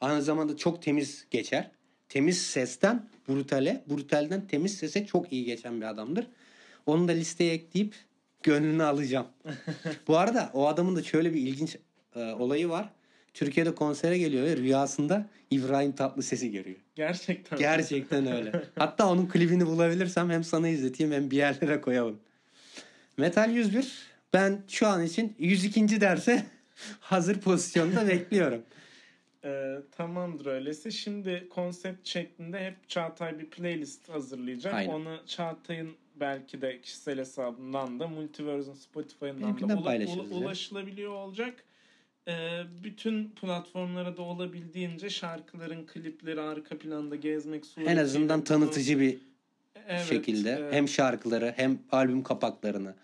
Aynı 0.00 0.22
zamanda 0.22 0.56
çok 0.56 0.82
temiz 0.82 1.26
geçer. 1.30 1.70
Temiz 2.08 2.42
sesten 2.42 3.08
brutale, 3.28 3.84
brutalden 3.90 4.46
temiz 4.46 4.76
sese 4.76 5.06
çok 5.06 5.32
iyi 5.32 5.44
geçen 5.44 5.80
bir 5.80 5.86
adamdır. 5.86 6.26
Onu 6.86 7.08
da 7.08 7.12
listeye 7.12 7.54
ekleyip 7.54 7.94
gönlünü 8.42 8.82
alacağım. 8.82 9.26
Bu 10.08 10.18
arada 10.18 10.50
o 10.54 10.66
adamın 10.66 10.96
da 10.96 11.02
şöyle 11.02 11.34
bir 11.34 11.40
ilginç 11.40 11.76
e, 12.16 12.20
olayı 12.20 12.68
var. 12.68 12.90
Türkiye'de 13.34 13.74
konsere 13.74 14.18
geliyor 14.18 14.46
ve 14.46 14.56
rüyasında 14.56 15.26
İbrahim 15.50 15.92
Tatlıses'i 15.92 16.52
görüyor. 16.52 16.76
Gerçekten. 16.94 17.58
Gerçekten 17.58 18.32
öyle. 18.32 18.62
Hatta 18.76 19.10
onun 19.10 19.26
klibini 19.26 19.66
bulabilirsem 19.66 20.30
hem 20.30 20.44
sana 20.44 20.68
izleteyim 20.68 21.12
hem 21.12 21.30
bir 21.30 21.36
yerlere 21.36 21.80
koyalım. 21.80 22.20
Metal 23.16 23.50
101 23.50 23.92
ben 24.32 24.62
şu 24.68 24.86
an 24.86 25.04
için 25.04 25.34
102. 25.38 26.00
derse 26.00 26.46
hazır 27.00 27.40
pozisyonda 27.40 28.08
bekliyorum. 28.08 28.62
Ee, 29.48 29.76
tamamdır 29.92 30.46
öyleyse. 30.46 30.90
Şimdi 30.90 31.46
konsept 31.50 32.08
şeklinde 32.08 32.64
hep 32.66 32.88
Çağatay 32.88 33.38
bir 33.38 33.46
playlist 33.46 34.08
hazırlayacak. 34.08 34.74
Aynen. 34.74 34.92
Onu 34.92 35.16
Çağatay'ın 35.26 35.90
belki 36.20 36.60
de 36.62 36.80
kişisel 36.80 37.18
hesabından 37.18 38.00
da 38.00 38.08
Multiverse'ın 38.08 38.74
Spotify'ından 38.74 39.60
da 39.60 39.64
ula- 39.74 40.30
ulaşılabiliyor 40.34 41.12
olacak. 41.12 41.64
Ee, 42.28 42.60
bütün 42.84 43.28
platformlara 43.30 44.16
da 44.16 44.22
olabildiğince 44.22 45.10
şarkıların 45.10 45.86
klipleri 45.86 46.40
arka 46.40 46.78
planda 46.78 47.16
gezmek 47.16 47.62
En 47.64 47.66
suretiyle 47.68 48.00
azından 48.00 48.38
bunu- 48.38 48.44
tanıtıcı 48.44 49.00
bir 49.00 49.18
Evet, 49.88 50.06
şekilde 50.08 50.50
e, 50.50 50.72
hem 50.76 50.88
şarkıları 50.88 51.52
hem 51.56 51.78
albüm 51.92 52.22
kapaklarını 52.22 52.94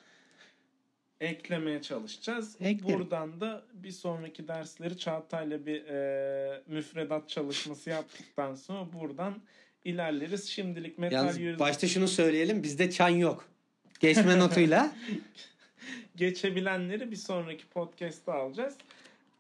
eklemeye 1.25 1.83
çalışacağız. 1.83 2.57
Eklerim. 2.61 2.99
Buradan 2.99 3.41
da 3.41 3.65
bir 3.75 3.91
sonraki 3.91 4.49
dersleri 4.49 4.99
Çağatay'la 4.99 5.67
bir 5.67 5.85
e, 5.85 6.63
müfredat 6.67 7.29
çalışması 7.29 7.91
yaptıktan 7.91 8.55
sonra 8.55 8.93
buradan 8.93 9.35
ilerleriz. 9.85 10.49
Şimdilik 10.49 10.99
Metal 10.99 11.17
Yalnız 11.17 11.39
Yürüdü 11.39 11.59
başta 11.59 11.87
şunu 11.87 12.09
söyleyelim 12.09 12.63
bizde 12.63 12.91
çan 12.91 13.09
yok. 13.09 13.49
Geçme 14.01 14.39
notuyla 14.39 14.93
geçebilenleri 16.17 17.11
bir 17.11 17.17
sonraki 17.17 17.67
podcast'ta 17.67 18.33
alacağız. 18.33 18.75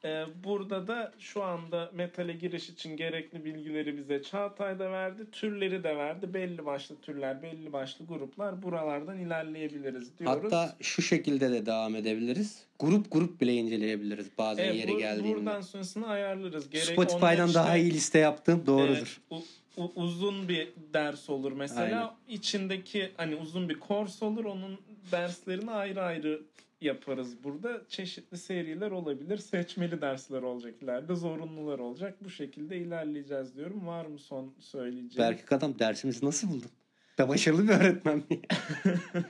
E, 0.04 0.24
burada 0.44 0.86
da 0.86 1.12
şu 1.18 1.42
anda 1.42 1.90
metale 1.94 2.32
giriş 2.32 2.68
için 2.68 2.96
gerekli 2.96 3.44
bilgileri 3.44 3.96
bize 3.96 4.22
Çağatay 4.22 4.78
da 4.78 4.90
verdi. 4.90 5.22
Türleri 5.32 5.84
de 5.84 5.96
verdi. 5.96 6.34
Belli 6.34 6.66
başlı 6.66 6.96
türler, 7.00 7.42
belli 7.42 7.72
başlı 7.72 8.06
gruplar. 8.06 8.62
Buralardan 8.62 9.18
ilerleyebiliriz 9.18 10.18
diyoruz. 10.18 10.42
hatta 10.44 10.76
şu 10.80 11.02
şekilde 11.02 11.50
de 11.52 11.66
devam 11.66 11.94
edebiliriz. 11.96 12.62
Grup 12.80 13.12
grup 13.12 13.40
bile 13.40 13.54
inceleyebiliriz 13.54 14.26
bazen 14.38 14.64
Evet, 14.64 14.74
yeri 14.76 14.92
bu- 14.92 14.98
geldiğinde. 14.98 15.36
Buradan 15.36 15.60
sonrasını 15.60 16.06
ayarlarız. 16.08 16.70
Gerek 16.70 16.84
Spotify'dan 16.86 17.34
onlar 17.34 17.54
daha 17.54 17.76
işte- 17.76 17.88
iyi 17.88 17.94
liste 17.94 18.18
yaptım 18.18 18.62
doğrudur. 18.66 19.20
Evet, 19.32 19.42
u- 19.76 19.92
uzun 19.96 20.48
bir 20.48 20.68
ders 20.94 21.30
olur 21.30 21.52
mesela. 21.52 22.16
İçindeki 22.28 23.10
hani 23.16 23.34
uzun 23.36 23.68
bir 23.68 23.80
kors 23.80 24.22
olur. 24.22 24.44
Onun 24.44 24.78
derslerini 25.12 25.70
ayrı 25.70 26.02
ayrı 26.02 26.42
yaparız 26.80 27.44
burada. 27.44 27.82
Çeşitli 27.88 28.38
seriler 28.38 28.90
olabilir. 28.90 29.38
Seçmeli 29.38 30.00
dersler 30.00 30.42
olacak 30.42 30.74
ileride. 30.82 31.14
Zorunlular 31.14 31.78
olacak. 31.78 32.24
Bu 32.24 32.30
şekilde 32.30 32.76
ilerleyeceğiz 32.76 33.56
diyorum. 33.56 33.86
Var 33.86 34.06
mı 34.06 34.18
son 34.18 34.54
söyleyeceğim? 34.60 35.30
Berkik 35.30 35.52
adam 35.52 35.78
dersimizi 35.78 36.26
nasıl 36.26 36.48
buldun? 36.50 36.70
Da 37.18 37.28
başarılı 37.28 37.68
bir 37.68 37.72
öğretmen 37.72 38.16
mi? 38.16 38.40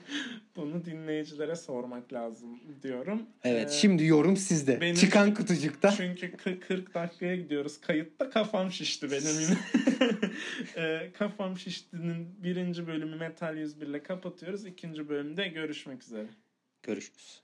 Bunu 0.56 0.84
dinleyicilere 0.84 1.56
sormak 1.56 2.12
lazım 2.12 2.60
diyorum. 2.82 3.22
evet 3.44 3.68
Ee, 3.70 3.72
şimdi 3.72 4.04
yorum 4.04 4.36
sizde. 4.36 4.80
benim- 4.80 4.94
Çıkan 4.94 5.34
kutucukta. 5.34 5.90
Çünkü 5.90 6.26
kı- 6.26 6.60
40 6.60 6.94
dakikaya 6.94 7.36
gidiyoruz. 7.36 7.80
Kayıtta 7.80 8.30
kafam 8.30 8.72
şişti 8.72 9.10
benim 9.10 9.40
yine. 9.40 9.56
Ee, 10.76 11.10
kafam 11.18 11.58
şişti'nin 11.58 12.28
birinci 12.42 12.86
bölümü 12.86 13.16
Metal 13.16 13.56
101 13.56 13.86
ile 13.86 14.02
kapatıyoruz. 14.02 14.66
İkinci 14.66 15.08
bölümde 15.08 15.48
görüşmek 15.48 16.02
üzere. 16.02 16.26
Görüşürüz. 16.84 17.43